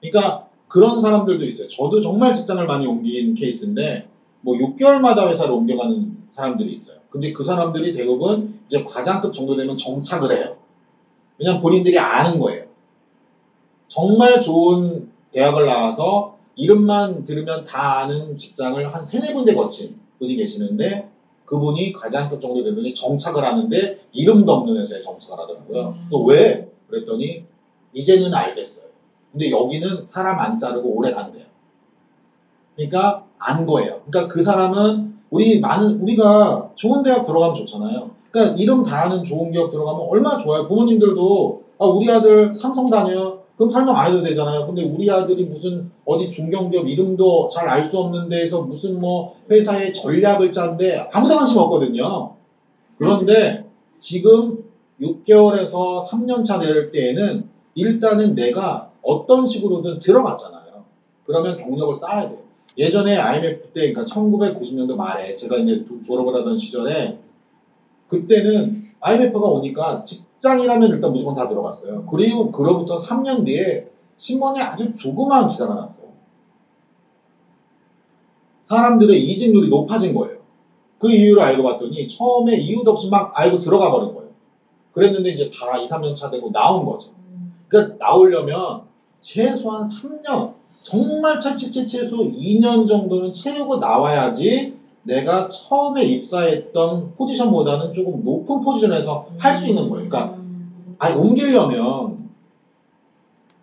[0.00, 1.66] 그러니까 그런 사람들도 있어요.
[1.66, 4.08] 저도 정말 직장을 많이 옮긴 케이스인데
[4.40, 6.98] 뭐 6개월마다 회사를 옮겨가는 사람들이 있어요.
[7.10, 10.56] 근데 그 사람들이 대부분 이제 과장급 정도 되면 정착을 해요.
[11.38, 12.64] 왜냐면 본인들이 아는 거예요.
[13.88, 21.08] 정말 좋은 대학을 나와서 이름만 들으면 다 아는 직장을 한 세네 군데 거친 분이 계시는데
[21.46, 25.94] 그분이 과장급 정도 되더니 정착을 하는데 이름도 없는 회사에 정착을 하더라고요.
[26.10, 26.70] 또 왜?
[26.88, 27.44] 그랬더니
[27.94, 28.87] 이제는 알겠어요.
[29.32, 31.44] 근데 여기는 사람 안 자르고 오래 간대요.
[32.76, 34.00] 그러니까 안 거예요.
[34.06, 38.10] 그러니까 그 사람은 우리 많은 우리가 좋은 대학 들어가면 좋잖아요.
[38.30, 40.66] 그러니까 이름 다 아는 좋은 기업 들어가면 얼마나 좋아요.
[40.68, 43.40] 부모님들도 아, 우리 아들 삼성 다녀요.
[43.56, 44.66] 그럼 설명 안 해도 되잖아요.
[44.66, 49.92] 근데 우리 아들이 무슨 어디 중견기업 이름도 잘 알 수 없는 데에서 무슨 뭐 회사의
[49.92, 52.34] 전략을 짠데 아무도 관심 없거든요.
[52.98, 53.64] 그런데
[53.98, 54.64] 지금
[55.00, 60.84] 6개월에서 3년 차 될 때에는 일단은 내가 어떤 식으로든 들어갔잖아요.
[61.24, 62.38] 그러면 경력을 쌓아야 돼요.
[62.76, 67.18] 예전에 IMF 때, 그러니까 1990년도 말에 제가 이제 도- 졸업을 하던 시절에
[68.08, 72.04] 그때는 IMF가 오니까 직장이라면 일단 무조건 다 들어갔어요.
[72.06, 76.08] 그리고 그로부터 3년 뒤에 신문에 아주 조그마한 기사가 났어요.
[78.64, 80.38] 사람들의 이직률이 높아진 거예요.
[80.98, 84.28] 그 이유를 알고 봤더니 처음에 이유도 없이 막 알고 들어가 버린 거예요.
[84.92, 87.10] 그랬는데 이제 다 2, 3년 차 되고 나온 거죠.
[87.68, 88.87] 그러니까 나오려면
[89.20, 90.52] 최소한 3년,
[90.82, 99.56] 정말 최최최 최소 2년 정도는 채우고 나와야지 내가 처음에 입사했던 포지션보다는 조금 높은 포지션에서 할
[99.56, 100.08] 수 있는 거예요.
[100.08, 100.94] 그러니까 음.
[100.98, 102.28] 아니 옮기려면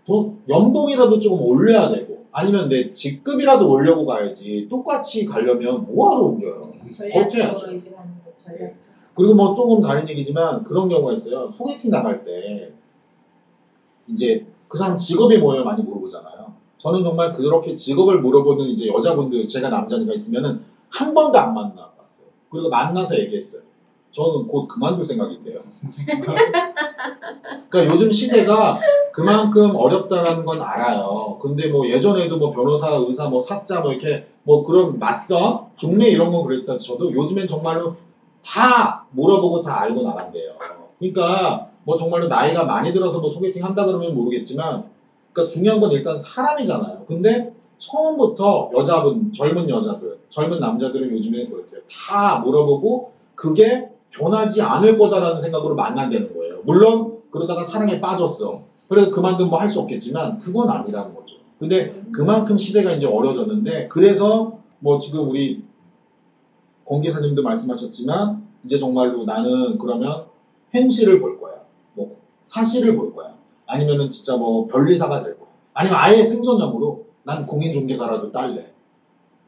[0.06, 6.62] 돈 연봉이라도 조금 올려야 되고 아니면 내 직급이라도 올려고 가야지 똑같이 가려면 뭐하러 옮겨요.
[6.94, 8.94] 전략적으로 이직하는 거 전략적.
[9.16, 11.50] 그리고 뭐 조금 다른 얘기지만 그런 경우가 있어요.
[11.52, 12.72] 소개팅 나갈 때
[14.08, 16.52] 이제 그 사람 직업이 뭐예요 많이 물어보잖아요.
[16.80, 22.26] 저는 정말 그렇게 직업을 물어보는 이제 여자분들 제가 남자니까 있으면은 한 번도 안 만나봤어요.
[22.50, 23.62] 그리고 만나서 얘기했어요.
[24.12, 25.62] 저는 곧 그만둘 생각인데요.
[27.70, 28.78] 그러니까 요즘 시대가
[29.14, 31.38] 그만큼 어렵다라는 건 알아요.
[31.42, 36.34] 근데 뭐 예전에도 뭐 변호사, 의사, 뭐 사자 뭐 이렇게 뭐 그런 맞선, 중매 이런
[36.34, 37.96] 거 그랬다 쳐도 요즘엔 정말로
[38.46, 40.52] 다 물어보고 다 알고 나간대요.
[41.00, 44.86] 그러니까 뭐 정말로 나이가 많이 들어서 뭐 소개팅 한다 그러면 모르겠지만
[45.32, 47.06] 그러니까 중요한 건 일단 사람이잖아요.
[47.08, 51.82] 근데 처음부터 여자분, 젊은 여자들, 젊은 남자들은 요즘에는 그렇대요.
[51.90, 56.62] 다 물어보고 그게 변하지 않을 거다라는 생각으로 만난다는 거예요.
[56.64, 58.64] 물론 그러다가 사랑에 빠졌어.
[58.88, 61.36] 그래서 그만두면 뭐할 수 없겠지만 그건 아니라는 거죠.
[61.60, 65.64] 근데 그만큼 시대가 이제 어려졌는데 그래서 뭐 지금 우리
[66.86, 70.26] 공기사님도 말씀하셨지만 이제 정말로 나는 그러면
[70.72, 71.56] 현실을 볼 거야.
[72.46, 73.36] 뭐 사실을 볼 거야.
[73.66, 75.50] 아니면은 진짜 뭐 변리사가 될 거야.
[75.74, 78.72] 아니면 아예 생존형으로 난 공인중개사라도 딸래.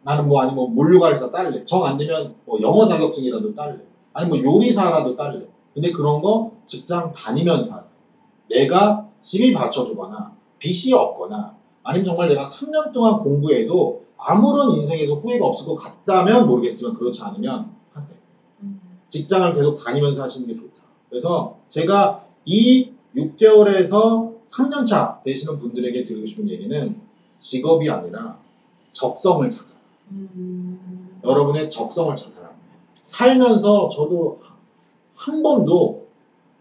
[0.01, 1.63] 나는 뭐 아니면 물류관리사 딸래.
[1.65, 3.79] 정 안 되면 뭐 영어 자격증이라도 딸래.
[4.13, 5.45] 아니면 뭐 요리사라도 딸래.
[5.73, 7.97] 근데 그런 거 직장 다니면서 하세요.
[8.49, 15.67] 내가 집이 받쳐주거나 빚이 없거나 아니면 정말 내가 3년 동안 공부해도 아무런 인생에서 후회가 없을
[15.67, 18.17] 것 같다면 모르겠지만 그렇지 않으면 하세요.
[18.61, 18.81] 음.
[19.09, 20.81] 직장을 계속 다니면서 하시는 게 좋다.
[21.09, 26.95] 그래서 제가 이 6개월에서 3년차 되시는 분들에게 드리고 싶은 얘기는
[27.35, 28.39] 직업이 아니라
[28.91, 29.75] 적성을 찾아.
[30.11, 31.19] 음.
[31.25, 32.51] 여러분의 적성을 찾아라.
[33.03, 34.39] 살면서 저도
[35.13, 36.07] 한 번도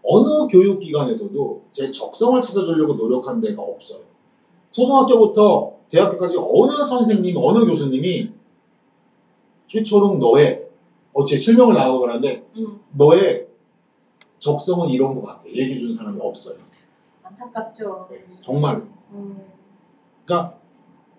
[0.03, 4.01] 어느 교육기관에서도 제 적성을 찾아주려고 노력한 데가 없어요.
[4.71, 8.31] 초등학교부터 대학교까지 어느 선생님, 어느 교수님이
[9.67, 10.67] 최초롱 너의
[11.13, 12.79] 어, 제 실명을 나가고 그러는데 음.
[12.93, 13.46] 너의
[14.39, 15.47] 적성은 이런 것 같아.
[15.47, 16.55] 얘기해 준 사람이 없어요.
[17.23, 18.09] 안타깝죠.
[18.43, 18.83] 정말.
[19.11, 19.41] 음.
[20.25, 20.57] 그러니까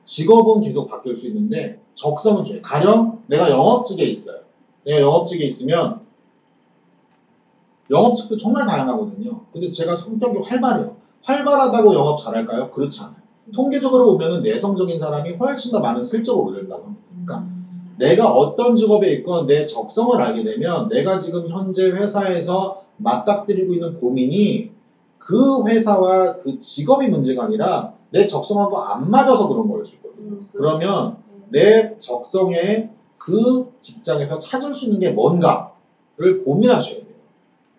[0.04, 2.62] 직업은 계속 바뀔 수 있는데 적성은 중요해.
[2.62, 4.40] 가령 내가 영업직에 있어요.
[4.84, 6.00] 내가 영업직에 있으면
[7.90, 9.40] 영업직도 정말 다양하거든요.
[9.52, 10.96] 근데 제가 성격이 활발해요.
[11.22, 12.70] 활발하다고 영업 잘할까요?
[12.70, 13.16] 그렇지 않아요.
[13.54, 17.02] 통계적으로 보면은 내성적인 사람이 훨씬 더 많은 실적을 올린다고 합니다.
[17.10, 17.94] 그러니까 음.
[17.98, 24.70] 내가 어떤 직업에 있건 내 적성을 알게 되면 내가 지금 현재 회사에서 맞닥뜨리고 있는 고민이
[25.18, 30.32] 그 회사와 그 직업이 문제가 아니라 내 적성하고 안 맞아서 그런 거일 수 있거든요.
[30.32, 31.42] 음, 그러면 음.
[31.50, 37.08] 내 적성에 그 직장에서 찾을 수 있는 게 뭔가를 고민하셔야 돼요.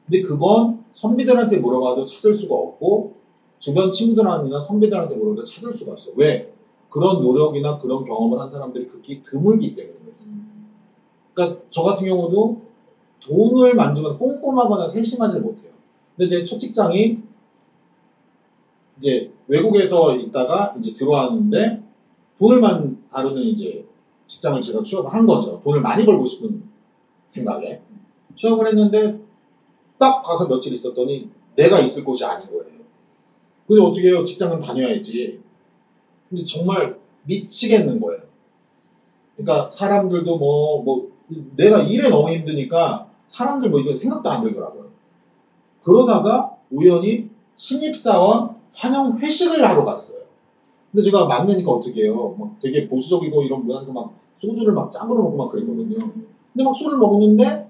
[0.05, 3.13] 근데 그건 선비들한테 물어봐도 찾을 수가 없고
[3.59, 6.11] 주변 친구들이나 선배들한테 물어봐도 찾을 수가 없어.
[6.15, 6.51] 왜?
[6.89, 10.25] 그런 노력이나 그런 경험을 한 사람들이 극히 드물기 때문인 거죠.
[10.25, 10.65] 음.
[11.33, 12.68] 그러니까 저 같은 경우도
[13.21, 15.71] 돈을 만지거나 꼼꼼하거나 세심하지 못해요.
[16.15, 17.19] 근데 제첫 직장이
[18.97, 21.81] 이제 외국에서 있다가 이제 들어왔는데
[22.37, 23.85] 돈을만 다루는 이제
[24.27, 25.61] 직장을 제가 취업을 한 거죠.
[25.63, 26.63] 돈을 많이 벌고 싶은
[27.27, 27.81] 생각에
[28.35, 29.19] 취업을 했는데
[29.97, 32.65] 딱 가서 며칠 있었더니 내가 있을 곳이 아닌 거예요.
[33.67, 34.23] 근데 어떻게 해요?
[34.23, 35.39] 직장은 다녀야지.
[36.29, 38.21] 근데 정말 미치겠는 거예요.
[39.35, 41.11] 그러니까 사람들도 뭐, 뭐,
[41.55, 44.85] 내가 일에 너무 힘드니까 사람들 뭐 이거 생각도 안 들더라고요.
[45.83, 50.19] 그러다가 우연히 신입사원 환영 회식을 하러 갔어요.
[50.91, 52.35] 근데 제가 막내니까 어떻게 해요?
[52.37, 54.11] 막 되게 보수적이고 이런 문화니까 막
[54.41, 55.99] 소주를 막 짱으로 먹고 막 그랬거든요.
[55.99, 57.67] 근데 막 술을 먹는데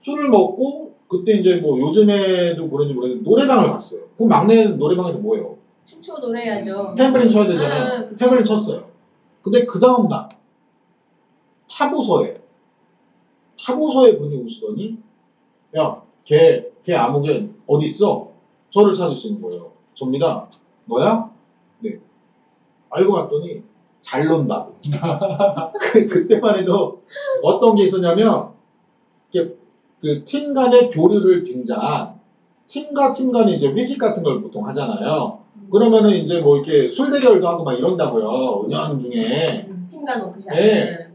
[0.00, 4.00] 술을 먹고 그때 이제 뭐 요즘에도 그런지 모르겠는데 노래방을 갔어요.
[4.16, 5.56] 그럼 막내는 노래방에서 뭐해요?
[5.84, 6.94] 춤추고 노래해야죠.
[6.96, 8.08] 탬버린 쳐야 응, 되잖아요.
[8.08, 8.16] 그쵸.
[8.16, 8.84] 탬버린 쳤어요.
[9.42, 10.28] 근데 그 다음날
[11.70, 12.34] 타부서에
[13.62, 14.98] 타부서에 분이 오시더니
[15.78, 18.28] 야, 걔, 걔 아무개 어디 있어?
[18.70, 19.70] 저를 찾으시는 거예요.
[19.94, 20.46] 접니다.
[20.86, 21.30] 너야?
[21.78, 21.96] 네.
[22.90, 23.62] 알고 봤더니
[24.00, 24.74] 잘 논다고.
[25.80, 26.98] 그, 그때만 해도
[27.42, 28.48] 어떤 게 있었냐면
[29.30, 29.54] 이렇게
[30.00, 32.14] 그팀 간의 교류를 빙자한
[32.66, 35.38] 팀과 팀 간에 이제 회식 같은 걸 보통 하잖아요.
[35.70, 38.64] 그러면은 이제 뭐 이렇게 술 대결도 하고 막 이런다고요.
[38.64, 39.66] 은연 중에.
[39.68, 40.54] 음, 팀간 오크샷.
[40.54, 41.11] 네.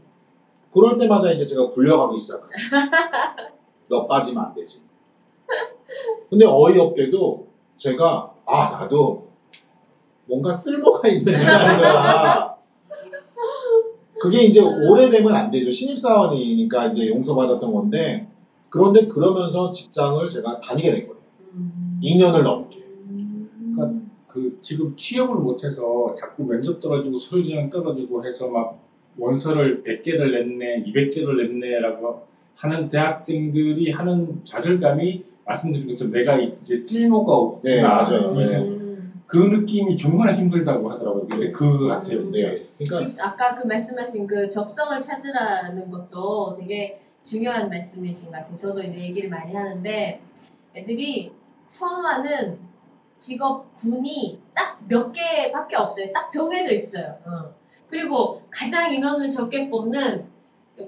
[0.78, 2.48] 그럴 때마다 이제 제가 불려가기 시작해요.
[3.90, 4.80] 너 빠지면 안 되지.
[6.30, 9.28] 근데 어이없게도 제가 아 나도
[10.26, 12.56] 뭔가 쓸모가 있는 일 하는 거야.
[14.20, 15.70] 그게 이제 오래되면 안 되죠.
[15.70, 18.28] 신입사원이니까 이제 용서받았던 건데
[18.68, 21.20] 그런데 그러면서 직장을 제가 다니게 된 거예요.
[21.54, 22.00] 음.
[22.02, 22.78] 2년을 넘게.
[22.84, 24.10] 음.
[24.28, 28.87] 그 지금 취업을 못해서 자꾸 면접 떨어지고 서류지원 떨어지고 해서 막
[29.18, 32.22] 원서를 100개를 냈네, 200개를 냈네라고
[32.54, 37.74] 하는 대학생들이 하는 좌절감이 말씀드린 것처럼 내가 이제 쓸모가 없구나.
[37.74, 38.32] 네, 맞아요.
[38.34, 38.44] 이 네.
[38.44, 39.20] 생- 음.
[39.26, 41.26] 그 느낌이 정말 힘들다고 하더라고요.
[41.26, 42.48] 근데 그 같아요, 진짜.
[42.48, 42.54] 네.
[42.78, 48.54] 그러니까 그 아까 그 말씀하신 그 적성을 찾으라는 것도 되게 중요한 말씀이신 것 같아요.
[48.54, 50.20] 저도 이제 얘기를 많이 하는데
[50.74, 51.30] 애들이
[51.68, 52.58] 선호하는
[53.18, 56.10] 직업 군이 딱 몇 개밖에 없어요.
[56.14, 57.18] 딱 정해져 있어요.
[57.26, 57.52] 어.
[57.90, 60.26] 그리고 가장 인원을 적게 뽑는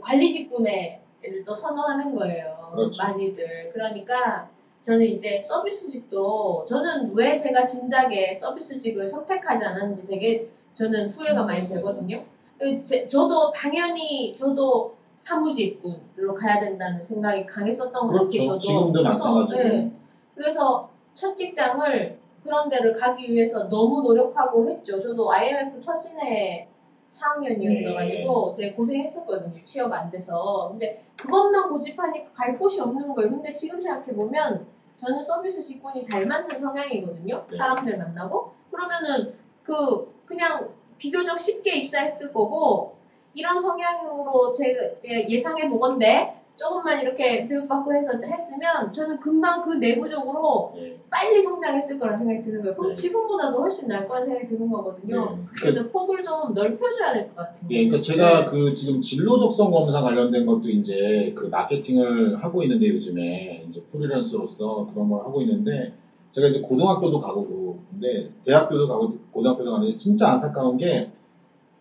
[0.00, 1.00] 관리 직군에
[1.44, 2.70] 또 선호하는 거예요.
[2.74, 3.02] 그렇죠.
[3.02, 3.70] 많이들.
[3.72, 4.48] 그러니까
[4.80, 12.24] 저는 이제 서비스직도 저는 왜 제가 진작에 서비스직을 선택하지 않았는지 되게 저는 후회가 많이 되거든요.
[12.58, 18.38] 그 제, 저도 당연히 저도 사무직군으로 가야 된다는 생각이 강했었던 것 그렇죠.
[18.38, 18.58] 같아요.
[18.58, 19.56] 지금도 마찬가지.
[19.56, 19.92] 네.
[20.34, 24.98] 그래서 첫 직장을 그런 데를 가기 위해서 너무 노력하고 했죠.
[24.98, 26.66] 저도 IMF 터진해
[27.10, 29.64] 4학년이었어가지고 되게 고생했었거든요.
[29.64, 30.68] 취업 안 돼서.
[30.70, 33.30] 근데 그것만 고집하니까 갈 곳이 없는 거예요.
[33.30, 34.64] 근데 지금 생각해보면
[34.96, 37.42] 저는 서비스 직군이 잘 맞는 성향이거든요.
[37.50, 37.56] 네.
[37.58, 38.48] 사람들 만나고.
[38.70, 39.32] 그러면은
[39.62, 42.92] 그 그냥 비교적 쉽게 입사했을 거고
[43.34, 50.94] 이런 성향으로 제가 예상해 보건데 조금만 이렇게 교육받고 해서 했으면 저는 금방 그 내부적으로 네.
[51.08, 52.74] 빨리 성장했을 거라는 생각이 드는 거예요.
[52.76, 52.94] 그럼 네.
[52.94, 55.16] 지금보다도 훨씬 나을 거라는 생각이 드는 거거든요.
[55.16, 55.26] 네.
[55.26, 57.86] 그러니까 그래서 폭을 좀 넓혀줘야 될 것 같은 예.
[57.86, 63.64] 그러니까 제가 그 지금 진로 적성 검사 관련된 것도 이제 그 마케팅을 하고 있는데 요즘에
[63.70, 65.94] 이제 프리랜서로서 그런 걸 하고 있는데
[66.30, 71.10] 제가 이제 고등학교도 가고 근데 대학교도 가고 고등학교도 가는데 진짜 안타까운 게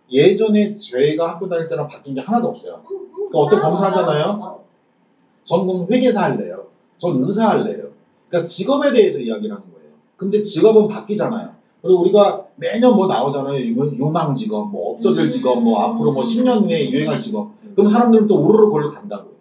[0.09, 2.82] 예전에 저희가 학교 다닐 때랑 바뀐 게 하나도 없어요.
[2.89, 4.59] 응, 응, 그 어떤 하나도 검사 하잖아요?
[5.50, 5.58] 없어.
[5.58, 6.66] 전 그럼 회계사 할래요.
[6.97, 7.86] 전 의사 할래요.
[8.30, 9.89] 그러니까 직업에 대해서 이야기를 하는 거예요.
[10.16, 11.50] 근데 직업은 바뀌잖아요.
[11.82, 13.58] 그리고 우리가 매년 뭐 나오잖아요.
[13.60, 15.30] 유- 유망 직업, 뭐 없어질 음.
[15.30, 17.52] 직업, 뭐 앞으로 뭐 10년 내에 유행할 직업.
[17.74, 19.39] 그럼 사람들은 또 우르르 걸로 간다고요.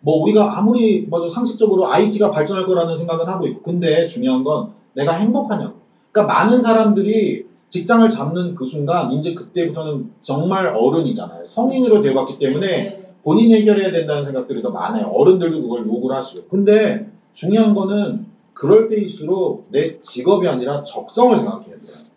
[0.00, 5.14] 뭐 우리가 아무리 뭐 상식적으로 IT가 발전할 거라는 생각은 하고 있고 근데 중요한 건 내가
[5.14, 5.74] 행복하냐고.
[6.12, 11.46] 그러니까 많은 사람들이 직장을 잡는 그 순간 이제 그때부터는 정말 어른이잖아요.
[11.46, 12.97] 성인으로 되어갔기 때문에 네.
[13.22, 15.06] 본인 해결해야 된다는 생각들이 더 많아요.
[15.06, 16.48] 어른들도 그걸 요구를 하시고.
[16.48, 22.08] 근데 중요한 거는 그럴 때일수록 내 직업이 아니라 적성을 생각해야 돼요.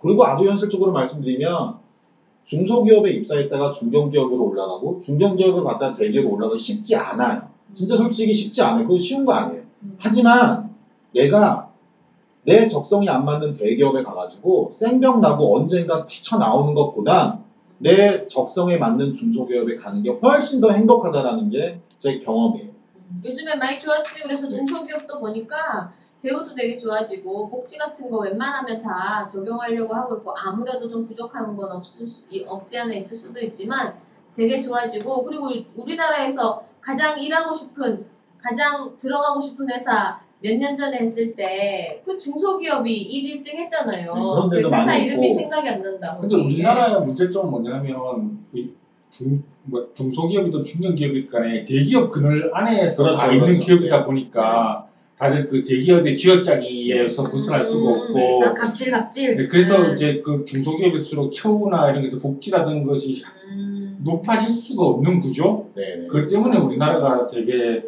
[0.00, 1.76] 그리고 아주 현실적으로 말씀드리면
[2.44, 7.48] 중소기업에 입사했다가 중견기업으로 올라가고 중견기업을 갔다가 대기업으로 올라가기 쉽지 않아요.
[7.72, 8.86] 진짜 솔직히 쉽지 않아요.
[8.86, 9.62] 그거 쉬운 거 아니에요.
[9.82, 9.96] 음.
[9.98, 10.70] 하지만
[11.12, 11.70] 내가
[12.44, 17.43] 내 적성이 안 맞는 대기업에 가가지고 생병 나고 언젠가 튀쳐나오는 것보단
[17.84, 22.70] 내 적성에 맞는 중소기업에 가는 게 훨씬 더 행복하다라는 게 제 경험이에요.
[23.24, 24.56] 요즘에 많이 좋아지고 그래서 네.
[24.56, 31.04] 중소기업도 보니까 대우도 되게 좋아지고 복지 같은 거 웬만하면 다 적용하려고 하고 있고 아무래도 좀
[31.04, 33.94] 부족한 건 없을 수, 이- 없지 않아 있을 수도 있지만
[34.36, 38.06] 되게 좋아지고 그리고 우리나라에서 가장 일하고 싶은
[38.42, 44.14] 가장 들어가고 싶은 회사 몇 년 전에 했을 때 그 중소기업이 1, 1등 했잖아요.
[44.14, 45.34] 네, 그런 데도 그 회사 많이 이름이 있고.
[45.38, 46.18] 생각이 안 난다.
[46.20, 48.68] 근데 우리나라의 문제점은 뭐냐면 이
[49.10, 53.60] 중, 뭐 중소기업이든 중견기업이든 간에 대기업 그늘 안에서 그렇죠, 다 있는 그렇죠.
[53.64, 59.36] 기업이다 보니까 다들 그 대기업의 쥐어짜기에서 벗어날 수가 없고 아 갑질 갑질.
[59.36, 59.94] 네, 그래서 음.
[59.94, 63.98] 이제 그 중소기업일수록 처우나 이런 것도 복지라든 것이 음.
[64.04, 65.70] 높아질 수가 없는 구조?
[65.74, 67.82] 네, 그 때문에 우리나라가 되게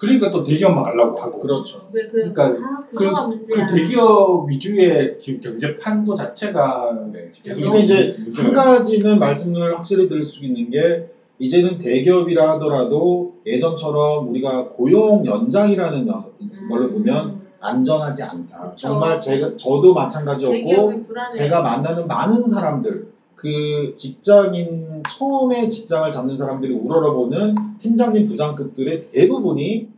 [0.00, 1.82] 그러니까 또 대기업만 가려고 하고 그렇죠.
[1.92, 3.66] 왜 그, 그러니까 아, 구조가 그 문제야.
[3.66, 7.30] 대기업 위주의 지금 경제 판도 자체가 네.
[7.30, 11.06] 계속 그러니까 이제 문제가 한 가지는 말씀을 확실히 드릴 수 있는 게
[11.38, 16.30] 이제는 대기업이라 하더라도 예전처럼 우리가 고용 연장이라는 여-
[16.70, 18.64] 걸로 보면 안전하지 않다.
[18.64, 18.70] 음.
[18.70, 18.88] 그쵸.
[18.88, 21.02] 정말 제가 저도 마찬가지였고.
[21.34, 29.88] 제가 만나는 많은 사람들 그 직장인 처음에 직장을 잡는 사람들이 우러러보는 팀장님 부장급들의 대부분이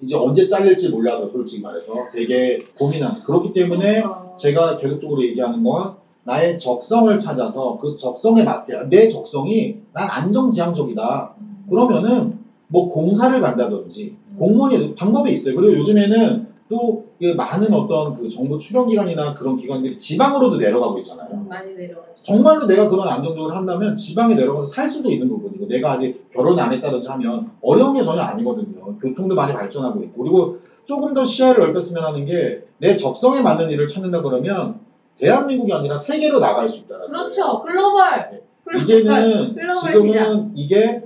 [0.00, 4.34] 이제 언제 잘릴지 몰라서 솔직히 말해서 되게 고민한 그렇기 때문에 그러니까.
[4.36, 11.34] 제가 계속적으로 얘기하는 건 나의 적성을 찾아서 그 적성에 맞게 내 적성이 난 안정지향적이다.
[11.38, 11.64] 음.
[11.68, 12.38] 그러면은
[12.68, 15.54] 뭐 공사를 간다든지 공무원이 방법이 있어요.
[15.54, 21.46] 그리고 요즘에는 또그 많은 어떤 그 정부 출연 기관이나 그런 기관들이 지방으로도 내려가고 있잖아요 음,
[21.48, 22.14] 많이 내려가죠.
[22.22, 26.72] 정말로 내가 그런 안정적으로 한다면 지방에 내려가서 살 수도 있는 부분이고 내가 아직 결혼 안
[26.72, 28.96] 했다든지 하면 어려운 게 전혀 아니거든요.
[28.98, 33.86] 교통도 많이 발전하고 있고 그리고 조금 더 시야를 넓혔으면 하는 게 내 적성에 맞는 일을
[33.86, 34.80] 찾는다 그러면
[35.16, 37.06] 대한민국이 아니라 세계로 나갈 수 있다는.
[37.06, 37.62] 그렇죠.
[37.62, 38.42] 글로벌.
[38.64, 38.82] 글로벌.
[38.82, 40.52] 이제는 글로벌 지금은 시장.
[40.54, 41.02] 이게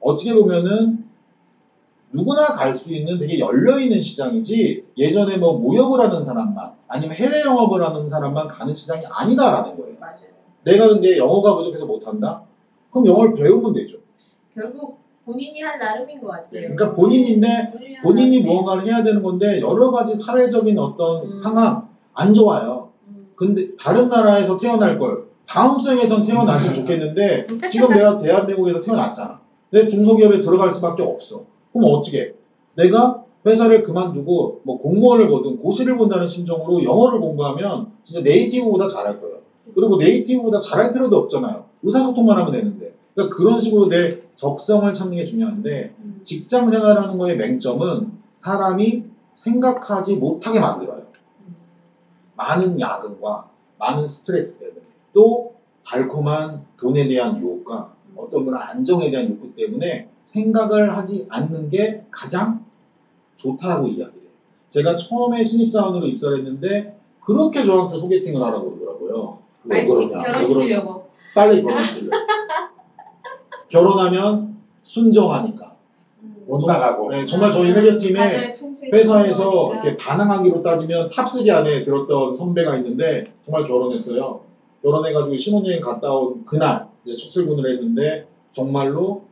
[0.00, 1.03] 어떻게 보면은
[2.14, 7.42] 누구나 갈 수 있는 되게 열려 있는 시장이지 예전에 뭐 무역을 하는 사람만 아니면 해외
[7.42, 9.96] 영업을 하는 사람만 가는 시장이 아니다라는 거예요.
[9.98, 10.34] 맞아요.
[10.62, 12.42] 내가 근데 영어가 부족해서 못한다?
[12.90, 13.98] 그럼 영어를 배우면 되죠.
[14.54, 16.48] 결국 본인이 할 나름인 것 같아요.
[16.52, 18.40] 네, 그러니까 본인인데 본인이.
[18.40, 21.36] 무언가를 해야 되는 건데 여러 가지 사회적인 어떤 음.
[21.36, 22.90] 상황 안 좋아요.
[23.08, 23.28] 음.
[23.34, 29.40] 근데 다른 나라에서 태어날 걸 다음 생에선 태어났으면 좋겠는데 지금 내가 대한민국에서 태어났잖아.
[29.70, 31.44] 내 중소기업에 들어갈 수밖에 없어.
[31.74, 32.22] 그럼 어떻게?
[32.22, 32.32] 해?
[32.76, 39.38] 내가 회사를 그만두고 뭐 공무원을 보든 고시를 본다는 심정으로 영어를 공부하면 진짜 네이티브보다 잘할 거예요.
[39.74, 41.64] 그리고 네이티브보다 잘할 필요도 없잖아요.
[41.82, 42.94] 의사소통만 하면 되는데.
[43.14, 46.20] 그러니까 그런 식으로 내 적성을 찾는 게 중요한데 음.
[46.22, 49.04] 직장 생활하는 거의 맹점은 사람이
[49.34, 51.02] 생각하지 못하게 만들어요.
[51.46, 51.56] 음.
[52.36, 54.80] 많은 야근과 많은 스트레스 때문에
[55.12, 55.54] 또
[55.84, 62.64] 달콤한 돈에 대한 유혹과 어떤 그런 안정에 대한 욕구 때문에 생각을 하지 않는 게 가장
[63.36, 64.24] 좋다고 이야기해요.
[64.68, 69.38] 제가 처음에 신입사원으로 입사를 했는데 그렇게 저한테 소개팅을 하라고 그러더라고요.
[69.64, 70.18] 왜 그러냐?
[70.18, 71.08] 결혼시키려고.
[71.34, 72.16] 빨리 결혼시키려고.
[73.68, 75.74] 결혼하면 순종하니까.
[76.22, 76.44] 음.
[76.46, 77.10] 못 나가고.
[77.10, 79.72] 네, 정말 저희 회계팀에 가정에 충실 회사에서.
[79.72, 84.40] 이렇게 반항하기로 따지면 top 3 안에 들었던 선배가 있는데 정말 결혼했어요.
[84.82, 89.22] 결혼해가지고 신혼여행 갔다 온 그날 이제 첫 출근을 했는데 정말로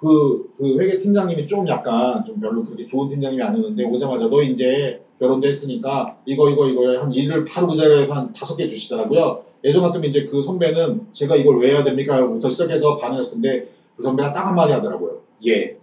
[0.00, 5.02] 그, 그 회계 팀장님이 좀 약간 좀 별로 그렇게 좋은 팀장님이 아니었는데 오자마자 너 이제
[5.18, 9.44] 결혼도 했으니까 이거 이거 이거 한 일을 바로 그 자리에서 한 다섯 개 주시더라고요.
[9.62, 12.26] 예전 같으면 이제 그 선배는 제가 이걸 왜 해야 됩니까?
[12.26, 15.20] 부터 시작해서 반응했을 텐데 그 선배가 딱 한마디 하더라고요.
[15.46, 15.76] 예.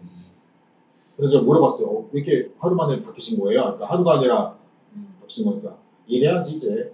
[1.15, 1.88] 그래서 제가 물어봤어요.
[1.88, 3.61] 어, 왜 이렇게 하루 만에 바뀌신 거예요?
[3.61, 4.55] 그러니까 하루가 아니라
[4.95, 5.15] 음.
[5.20, 6.91] 바뀌신 거니까 이래야지 이제.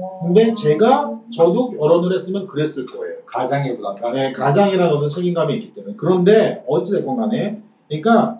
[0.00, 0.20] 어.
[0.22, 3.18] 근데 제가 저도 결혼을 했으면 그랬을 거예요.
[3.26, 4.12] 가장의 부담감.
[4.12, 5.94] 네, 가장이라는 어떤 책임감이 있기 때문에.
[5.96, 8.38] 그런데 어찌됐건 간에 그러니까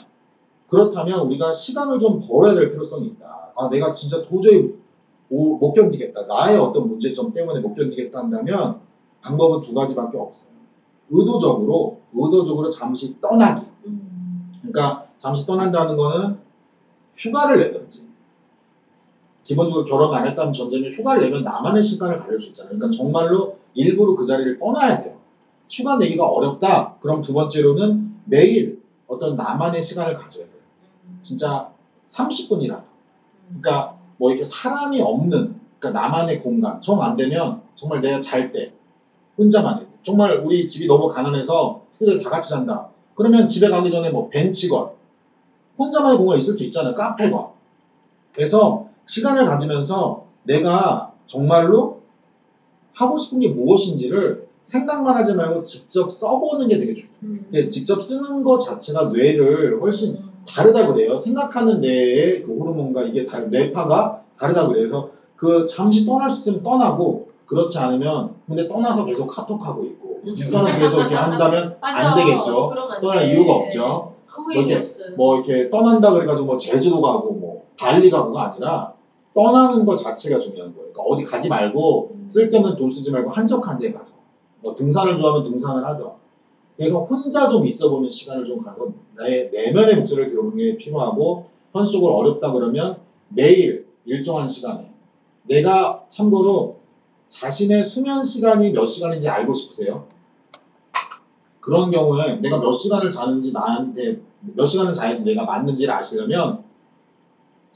[0.68, 3.52] 그렇다면 우리가 시간을 좀 벌어야 될 필요성이 있다.
[3.56, 4.74] 아, 내가 진짜 도저히
[5.30, 6.26] 오- 못 견디겠다.
[6.26, 8.80] 나의 어떤 문제점 때문에 못 견디겠다 한다면
[9.22, 10.48] 방법은 두 가지밖에 없어요.
[11.10, 13.66] 의도적으로 의도적으로 잠시 떠나기.
[13.86, 14.52] 음.
[14.60, 16.38] 그러니까 잠시 떠난다는 거는
[17.16, 18.07] 휴가를 내든지
[19.48, 22.76] 기본적으로 결혼 안 했다는 전제면 휴가를 내면 나만의 시간을 가질 수 있잖아요.
[22.76, 25.16] 그러니까 정말로 일부러 그 자리를 떠나야 돼요.
[25.70, 26.96] 휴가 내기가 어렵다.
[27.00, 30.54] 그럼 두 번째로는 매일 어떤 나만의 시간을 가져야 돼요.
[31.06, 31.18] 음.
[31.22, 31.70] 진짜
[32.08, 32.82] 30분이라도.
[33.48, 38.72] 그러니까 뭐 이렇게 사람이 없는 그러니까 나만의 공간 정 안 되면 정말 내가 잘 때
[39.38, 39.86] 혼자만 해.
[40.02, 42.88] 정말 우리 집이 너무 가난해서 친구들 다 같이 잔다.
[43.14, 44.90] 그러면 집에 가기 전에 뭐 벤치건
[45.78, 46.94] 혼자만의 공간 있을 수 있잖아요.
[46.94, 47.46] 카페건.
[48.34, 52.02] 그래서 시간을 가지면서 내가 정말로
[52.94, 57.08] 하고 싶은 게 무엇인지를 생각만 하지 말고 직접 써보는 게 되게 좋아요.
[57.22, 57.48] 음.
[57.70, 60.30] 직접 쓰는 것 자체가 뇌를 훨씬 음.
[60.46, 61.16] 다르다 그래요.
[61.16, 67.28] 생각하는 뇌의 그 호르몬과 이게 다, 뇌파가 다르다 그래서 그 잠시 떠날 수 있으면 떠나고
[67.46, 71.76] 그렇지 않으면 근데 떠나서 계속 카톡하고 있고 떠나서 계속 이렇게 한다면.
[71.80, 72.72] 안 되겠죠.
[72.90, 73.32] 안 떠날 돼.
[73.32, 74.14] 이유가 없죠.
[74.36, 75.16] 뭐 이렇게 없어요.
[75.16, 78.92] 뭐 이렇게 떠난다 그래가지고 뭐 제주도 가고 뭐 발리 가고가 아니라
[79.38, 80.92] 떠나는 것 자체가 중요한 거예요.
[80.92, 82.28] 그러니까 어디 가지 말고 음.
[82.28, 84.14] 쓸데없는 돈 쓰지 말고 한적한 데 가서
[84.64, 86.16] 뭐 등산을 좋아하면 등산을 하죠.
[86.76, 92.52] 그래서 혼자 좀 있어보는 시간을 좀 가서 내 내면의 목소리를 들어보는 게 필요하고 현속을 어렵다
[92.52, 94.90] 그러면 매일 일정한 시간에
[95.44, 96.78] 내가 참고로
[97.28, 100.06] 자신의 수면 시간이 몇 시간인지 알고 싶으세요?
[101.60, 106.64] 그런 경우에 내가 몇 시간을 자는지 나한테 몇 시간을 자야지 내가 맞는지를 아시려면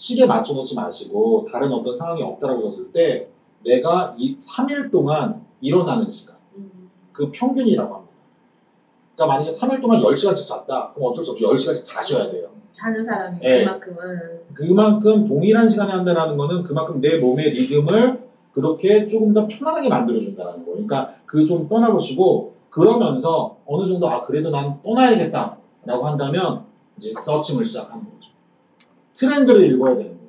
[0.03, 3.29] 시계 맞춰놓지 마시고 다른 어떤 상황이 없다라고 졌을 때
[3.65, 6.91] 내가 이 3일 동안 일어나는 시간 음.
[7.13, 8.13] 그 평균이라고 합니다.
[9.15, 12.49] 그러니까 만약에 3일 동안 10시간씩 잤다 그럼 어쩔 수 없이 10시간씩 자셔야 돼요.
[12.73, 13.61] 자는 사람이 네.
[13.65, 18.23] 그만큼은 그만큼 동일한 시간에 한다는 거는 그만큼 내 몸의 리듬을
[18.53, 20.85] 그렇게 조금 더 편안하게 만들어준다는 거예요.
[20.85, 26.65] 그러니까 그 좀 떠나보시고 그러면서 어느 정도 아 그래도 난 떠나야겠다라고 한다면
[26.99, 28.32] 이제 서칭을 시작하는 거죠.
[29.15, 30.23] 트렌드를 읽어야 되는 거예요.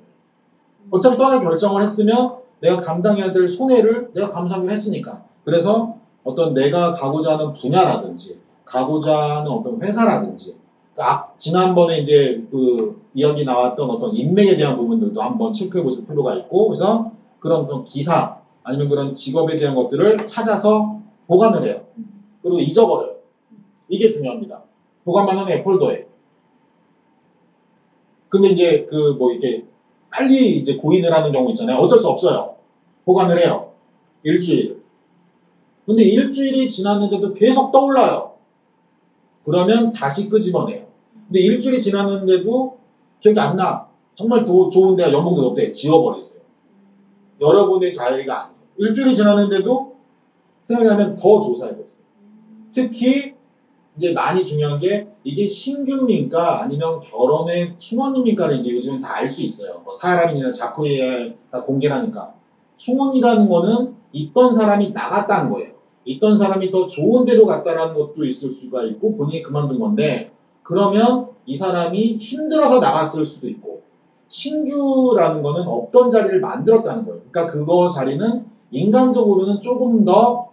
[0.91, 5.23] 어차피 떠날 결정을 했으면 내가 감당해야 될 손해를 내가 감수하기로 했으니까.
[5.43, 10.55] 그래서 어떤 내가 가고자 하는 분야라든지 가고자 하는 어떤 회사라든지
[10.97, 16.67] 아, 지난번에 이제 그 이야기 나왔던 어떤 인맥에 대한 부분들도 한번 체크해 보실 필요가 있고
[16.67, 21.81] 그래서 그런 어떤 기사 아니면 그런 직업에 대한 것들을 찾아서 보관을 해요.
[22.41, 23.15] 그리고 잊어버려요.
[23.89, 24.61] 이게 중요합니다.
[25.03, 26.07] 보관만 하네 폴더에.
[28.33, 29.63] 근데 이제 그 뭐 이렇게
[30.09, 31.77] 빨리 이제 고인을 하는 경우 있잖아요.
[31.77, 32.55] 어쩔 수 없어요.
[33.05, 33.73] 보관을 해요.
[34.23, 34.81] 일주일.
[35.85, 38.33] 근데 일주일이 지났는데도 계속 떠올라요.
[39.45, 40.87] 그러면 다시 끄집어내요.
[41.27, 42.79] 근데 일주일이 지났는데도
[43.19, 43.87] 기억이 안 나.
[44.15, 45.71] 정말 도, 좋은 데가 연봉도 높대.
[45.71, 46.39] 지워버리세요.
[47.39, 48.59] 여러분의 자리가 아니에요.
[48.77, 49.95] 일주일이 지났는데도
[50.65, 51.99] 생각나면 더 조사해보세요.
[52.71, 53.32] 특히
[53.95, 59.81] 이제 많이 중요한 게 이게 신규입니까 아니면 결혼의 충원입니까를 이제 요즘은 다 알 수 있어요.
[59.85, 62.33] 뭐 사람이나 자쿠리에 다 공개라니까.
[62.77, 65.73] 충원이라는 거는 있던 사람이 나갔다는 거예요.
[66.05, 70.31] 있던 사람이 더 좋은 데로 갔다라는 것도 있을 수가 있고 본인이 그만둔 건데
[70.63, 73.83] 그러면 이 사람이 힘들어서 나갔을 수도 있고
[74.27, 77.21] 신규라는 거는 없던 자리를 만들었다는 거예요.
[77.29, 80.49] 그러니까 그거 자리는 인간적으로는 조금 더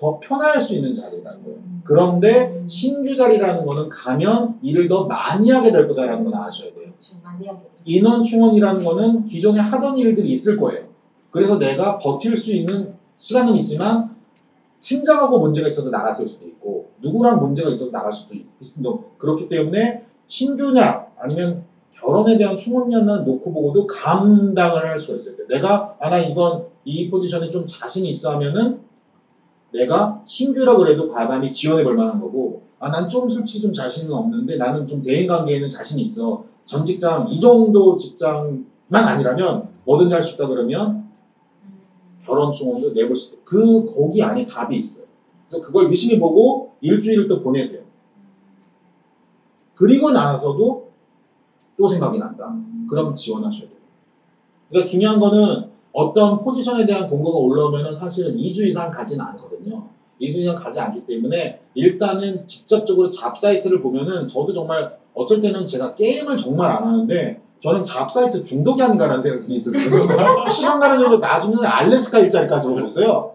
[0.00, 1.58] 더 편할 수 있는 자리라는 거예요.
[1.84, 6.84] 그런데 신규 자리라는 거는 가면 일을 더 많이 하게 될 거다라는 건 아셔야 돼요.
[6.84, 7.16] 그렇죠.
[7.84, 10.84] 인원 충원이라는 거는 기존에 하던 일들이 있을 거예요.
[11.30, 14.14] 그래서 내가 버틸 수 있는 시간은 있지만
[14.80, 18.98] 팀장하고 문제가 있어서 나갔을 수도 있고 누구랑 문제가 있어서 나갈 수도 있습니다.
[19.18, 25.36] 그렇기 때문에 신규냐 아니면 결혼에 대한 충원냐는 놓고 보고도 감당을 할 수가 있어요.
[25.48, 28.80] 내가 아 나 이건 이 포지션에 좀 자신이 있어 하면은
[29.72, 34.56] 내가 신규라 그래도 과감히 지원해 볼 만한 거고 아 난 좀 솔직히 좀 자신은 없는데
[34.56, 40.34] 나는 좀 대인 관계에는 자신이 있어 전 직장 이 정도 직장만 아니라면 뭐든지 할 수
[40.34, 41.08] 있다 그러면
[41.64, 41.80] 음.
[42.24, 45.04] 결혼 충원도 내볼 수 있고 그 거기 안에 답이 있어요.
[45.48, 47.82] 그래서 그걸 유심히 보고 일주일을 또 보내세요.
[49.74, 50.90] 그리고 나서도
[51.76, 52.54] 또 생각이 난다.
[52.88, 53.78] 그럼 지원하셔야 돼요.
[54.68, 59.82] 그러니까 중요한 거는 어떤 포지션에 대한 공고가 올라오면은 사실은 2주 이상 가지는 않거든요.
[60.20, 65.94] 2주 이상 가지 않기 때문에 일단은 직접적으로 잡 사이트를 보면은 저도 정말 어쩔 때는 제가
[65.94, 70.48] 게임을 정말 안 하는데 저는 잡 사이트 중독이 아닌가라는 생각이 들거든요.
[70.48, 73.34] 시간 가는 줄로 나중에 알래스카 일자리까지 오셨어요.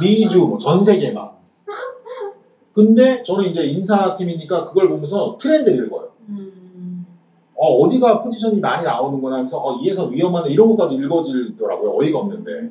[0.00, 1.36] 미주, 뭐 전 세계 막.
[2.74, 6.05] 근데 저는 이제 인사팀이니까 그걸 보면서 트렌드를 읽어요.
[7.56, 7.58] 음.
[7.58, 11.96] 어, 어디가 포지션이 많이 나오는구나 하면서 어, 이 회사 위험하네 이런 것까지 읽어지더라고요.
[11.98, 12.70] 어이가 없는데.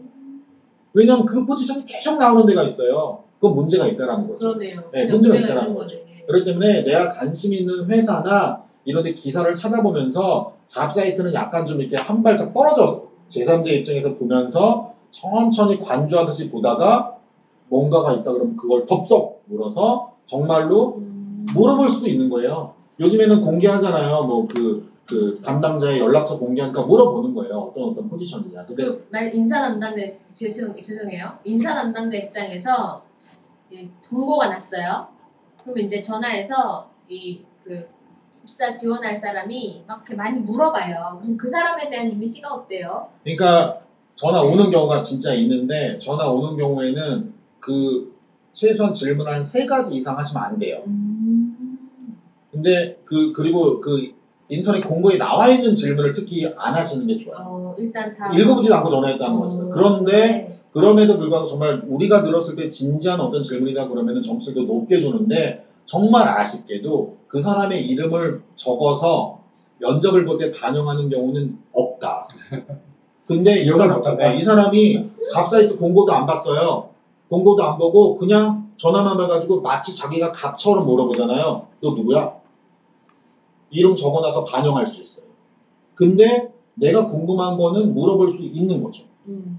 [0.94, 3.24] 왜냐면 그 포지션이 계속 나오는 데가 있어요.
[3.40, 4.40] 그건 문제가 있다라는 거죠.
[4.40, 4.82] 그러네요.
[4.94, 6.06] 네, 문제가 있다라는 거네.
[6.26, 11.98] 그렇기 때문에 내가 관심 있는 회사나 이런 데 기사를 찾아보면서 잡 사이트는 약간 좀 이렇게
[11.98, 17.18] 한 발짝 떨어져서 제3자 입장에서 보면서 천천히 관조하듯이 보다가
[17.70, 21.46] 뭔가가 있다 그러면 그걸 덥석 물어서 정말로 음.
[21.54, 22.75] 물어볼 수도 있는 거예요.
[23.00, 24.24] 요즘에는 공개하잖아요.
[24.24, 27.58] 뭐그 그 담당자의 연락처 공개하니까 물어보는 거예요.
[27.58, 28.66] 어떤 어떤 포지션이냐.
[28.66, 30.02] 근데 그말 인사 담당자
[30.34, 31.38] 죄송 죄송해요.
[31.44, 33.04] 인사 담당자 입장에서
[33.70, 35.08] 이 공고가 났어요.
[35.64, 37.88] 그럼 이제 전화해서 이그
[38.44, 41.20] 입사 지원할 사람이 막 이렇게 많이 물어봐요.
[41.22, 43.10] 그럼 그 사람에 대한 이미지가 어때요?
[43.24, 43.82] 그러니까
[44.16, 48.16] 전화 오는 경우가 진짜 있는데 전화 오는 경우에는 그
[48.54, 50.82] 최소한 질문 한세 가지 이상 하시면 안 돼요.
[50.88, 51.15] 음.
[52.56, 54.14] 근데 그 그리고 그
[54.48, 57.38] 인터넷 공고에 나와 있는 질문을 특히 안 하시는 게 좋아요.
[57.46, 59.66] 어 일단 다 읽어보지도 않고 전화했다는 거니까.
[59.66, 60.60] 어, 그런데 네.
[60.72, 67.18] 그럼에도 불구하고 정말 우리가 들었을 때 진지한 어떤 질문이다 그러면 점수도 높게 주는데 정말 아쉽게도
[67.28, 69.40] 그 사람의 이름을 적어서
[69.80, 72.28] 면접을 볼 때 반영하는 경우는 없다.
[73.28, 74.02] 근데 이, 사람.
[74.18, 76.90] 네, 이 사람이 잡사이트 공고도 안 봤어요.
[77.30, 81.66] 공고도 안 보고 그냥 전화만 해가지고 마치 자기가 갑처럼 물어보잖아요.
[81.82, 82.45] 너 누구야?
[83.70, 85.26] 이름 적어놔서 반영할 수 있어요.
[85.96, 89.06] 근데 내가 궁금한 거는 물어볼 수 있는 거죠.
[89.28, 89.58] 음.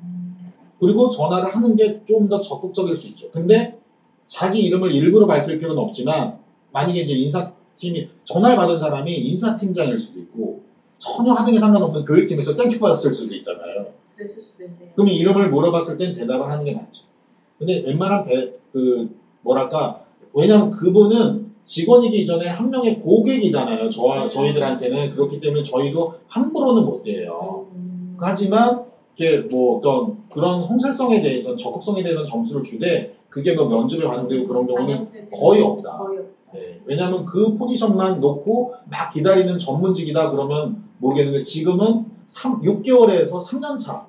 [0.78, 3.30] 그리고 전화를 하는 게 좀 더 적극적일 수 있죠.
[3.30, 3.78] 근데
[4.26, 6.38] 자기 이름을 일부러 밝힐 필요는 없지만
[6.72, 10.62] 만약에 이제 인사팀이 전화를 받은 사람이 인사팀장일 수도 있고
[10.98, 13.92] 전혀 하등에 상관없는 교육팀에서 땡겨 받았을 수도 있잖아요.
[14.16, 14.90] 그랬을 수도 있네요.
[14.94, 17.02] 그러면 이름을 물어봤을 땐 대답을 하는 게 맞죠.
[17.58, 20.04] 근데 웬만한 배, 그 뭐랄까
[20.34, 23.90] 왜냐하면 그분은 직원이기 이전에 한 명의 고객이잖아요.
[23.90, 27.66] 저와 저희들한테는 그렇기 때문에 저희도 함부로는 못 돼요.
[27.74, 28.16] 음.
[28.20, 28.84] 하지만
[29.16, 34.66] 이게 뭐 어떤 그런 성실성에 대해서 적극성에 대해서는 점수를 주되 그게 뭐 면접에 반영되고 그런
[34.66, 35.98] 경우는 거의 없다.
[35.98, 36.30] 거의 없다.
[36.54, 44.06] 네, 왜냐하면 그 포지션만 놓고 막 기다리는 전문직이다 그러면 모르겠는데 지금은 3, 6개월에서 3년 차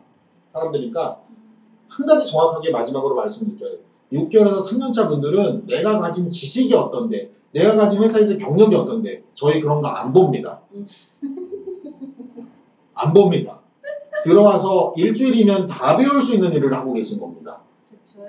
[0.53, 1.17] 사람들이니까
[1.87, 3.79] 한 가지 정확하게 마지막으로 말씀드릴게요.
[4.13, 9.81] 6개월에서 3년 차 분들은 내가 가진 지식이 어떤데 내가 가진 회사에서 경력이 어떤데 저희 그런
[9.81, 10.61] 거 안 봅니다.
[12.93, 13.59] 안 봅니다.
[14.23, 17.61] 들어와서 일주일이면 다 배울 수 있는 일을 하고 계신 겁니다.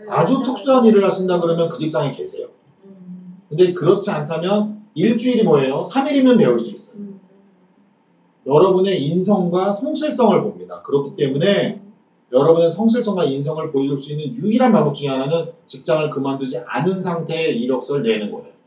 [0.09, 2.49] 아주 특수한 일을 하신다 그러면 그 직장에 계세요.
[2.85, 3.39] 음.
[3.49, 5.83] 근데 그렇지 않다면 일주일이 뭐예요?
[5.83, 6.97] 3일이면 배울 수 있어요.
[6.99, 7.21] 음.
[8.47, 10.83] 여러분의 인성과 성실성을 봅니다.
[10.83, 11.83] 그렇기 때문에
[12.33, 18.03] 여러분의 성실성과 인성을 보여줄 수 있는 유일한 방법 중에 하나는 직장을 그만두지 않은 상태의 이력서를
[18.03, 18.58] 내는 거예요.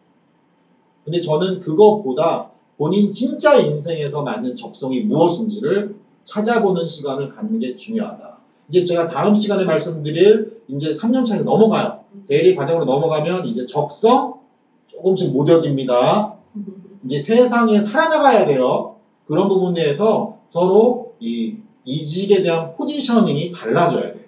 [1.04, 8.38] 근데 저는 그것보다 본인 진짜 인생에서 맞는 적성이 무엇인지를 찾아보는 시간을 갖는 게 중요하다.
[8.70, 12.00] 이제 제가 다음 시간에 말씀드릴 이제 3년 차에서 넘어가요.
[12.28, 14.40] 대리 과정으로 넘어가면 이제 적성
[14.88, 16.36] 조금씩 무뎌집니다.
[17.06, 18.96] 이제 세상에 살아나가야 돼요.
[19.28, 24.26] 그런 부분에 대해서 서로 이 이직에 대한 포지셔닝이 달라져야 돼요.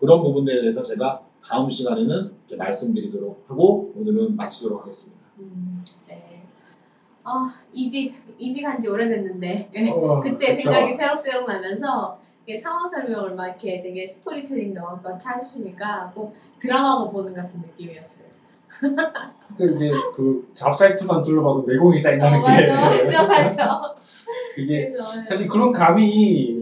[0.00, 5.21] 그런 부분에 대해서 제가 다음 시간에는 이렇게 말씀드리도록 하고 오늘은 마치도록 하겠습니다.
[5.42, 5.84] 음.
[6.06, 6.42] 네.
[7.24, 10.62] 아 이직 이직한 지 오래됐는데 어, 그때 그쵸.
[10.62, 17.08] 생각이 새록새록 나면서 이게 상황 설명을 막 이렇게 되게 스토리텔링 나와서 이렇게 하시니까 꼭 드라마
[17.08, 18.28] 보는 같은 느낌이었어요.
[19.56, 23.94] 그 이제 그 잡사이트만 둘러봐도 내공이 쌓인다는 어, 게 맞아, 맞아, 맞아.
[24.54, 25.28] 그게 그래서 네.
[25.28, 26.61] 사실 그런 감이 음,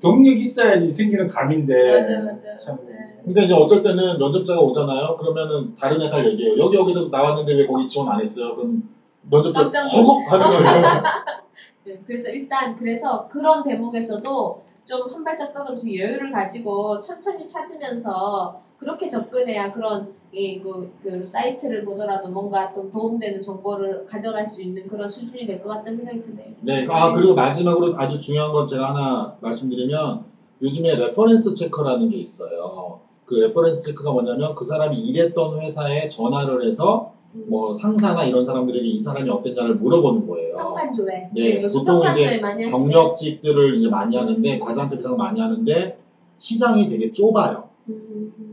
[0.00, 2.58] 경력 있어야지 생기는 감인데 맞아, 맞아.
[2.58, 2.94] 참 네.
[3.24, 5.16] 근데 이제 어쩔 때는 면접자가 오잖아요.
[5.18, 6.58] 그러면은 다른 회사를 얘기해요.
[6.58, 8.56] 여기 여기도 나왔는데 왜 거기 지원 안 했어요?
[8.56, 8.82] 그럼
[9.30, 10.82] 면접자 깜짝 허걱 하는 거예요.
[11.84, 19.08] 네, 그래서 일단 그래서 그런 대목에서도 좀 한 발짝 떨어져서 여유를 가지고 천천히 찾으면서 그렇게
[19.08, 25.46] 접근해야 그런 이그 그 사이트를 보더라도 뭔가 좀 도움되는 정보를 가져갈 수 있는 그런 수준이
[25.46, 26.46] 될 것 같다는 생각이 드네요.
[26.62, 26.86] 네.
[26.88, 30.24] 아 그리고 마지막으로 아주 중요한 건 제가 하나 말씀드리면
[30.62, 33.00] 요즘에 reference check라는 게 있어요.
[33.26, 38.98] 그 reference check가 뭐냐면 그 사람이 일했던 회사에 전화를 해서 뭐 상사나 이런 사람들에게 이
[38.98, 40.56] 사람이 어땠냐를 물어보는 거예요.
[40.56, 41.30] 평판조회.
[41.34, 42.40] 네, 요즘 보통 이제.
[42.70, 45.98] 경력직들을 이제 많이 하는데 과장급 이상 많이 하는데
[46.38, 47.69] 시장이 되게 좁아요.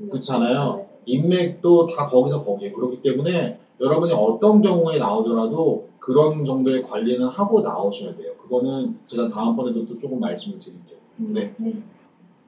[0.09, 0.83] 그렇잖아요.
[1.05, 8.15] 인맥도 다 거기서 거기에 그렇기 때문에 여러분이 어떤 경우에 나오더라도 그런 정도의 관리는 하고 나오셔야
[8.15, 8.33] 돼요.
[8.41, 10.97] 그거는 제가 다음번에도 또 조금 말씀을 드릴게요.
[11.19, 11.53] 음, 네.
[11.57, 11.73] 네.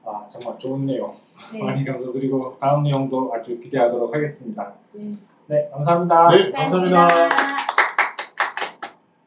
[0.04, 1.12] 아 정말 좋은 내용
[1.52, 1.58] 네.
[1.62, 4.72] 많이 감사드리고 다음 내용도 아주 기대하도록 하겠습니다.
[4.92, 5.14] 네.
[5.46, 6.28] 네 감사합니다.
[6.30, 7.06] 네, 감사합니다.
[7.06, 7.59] 고생하셨습니다.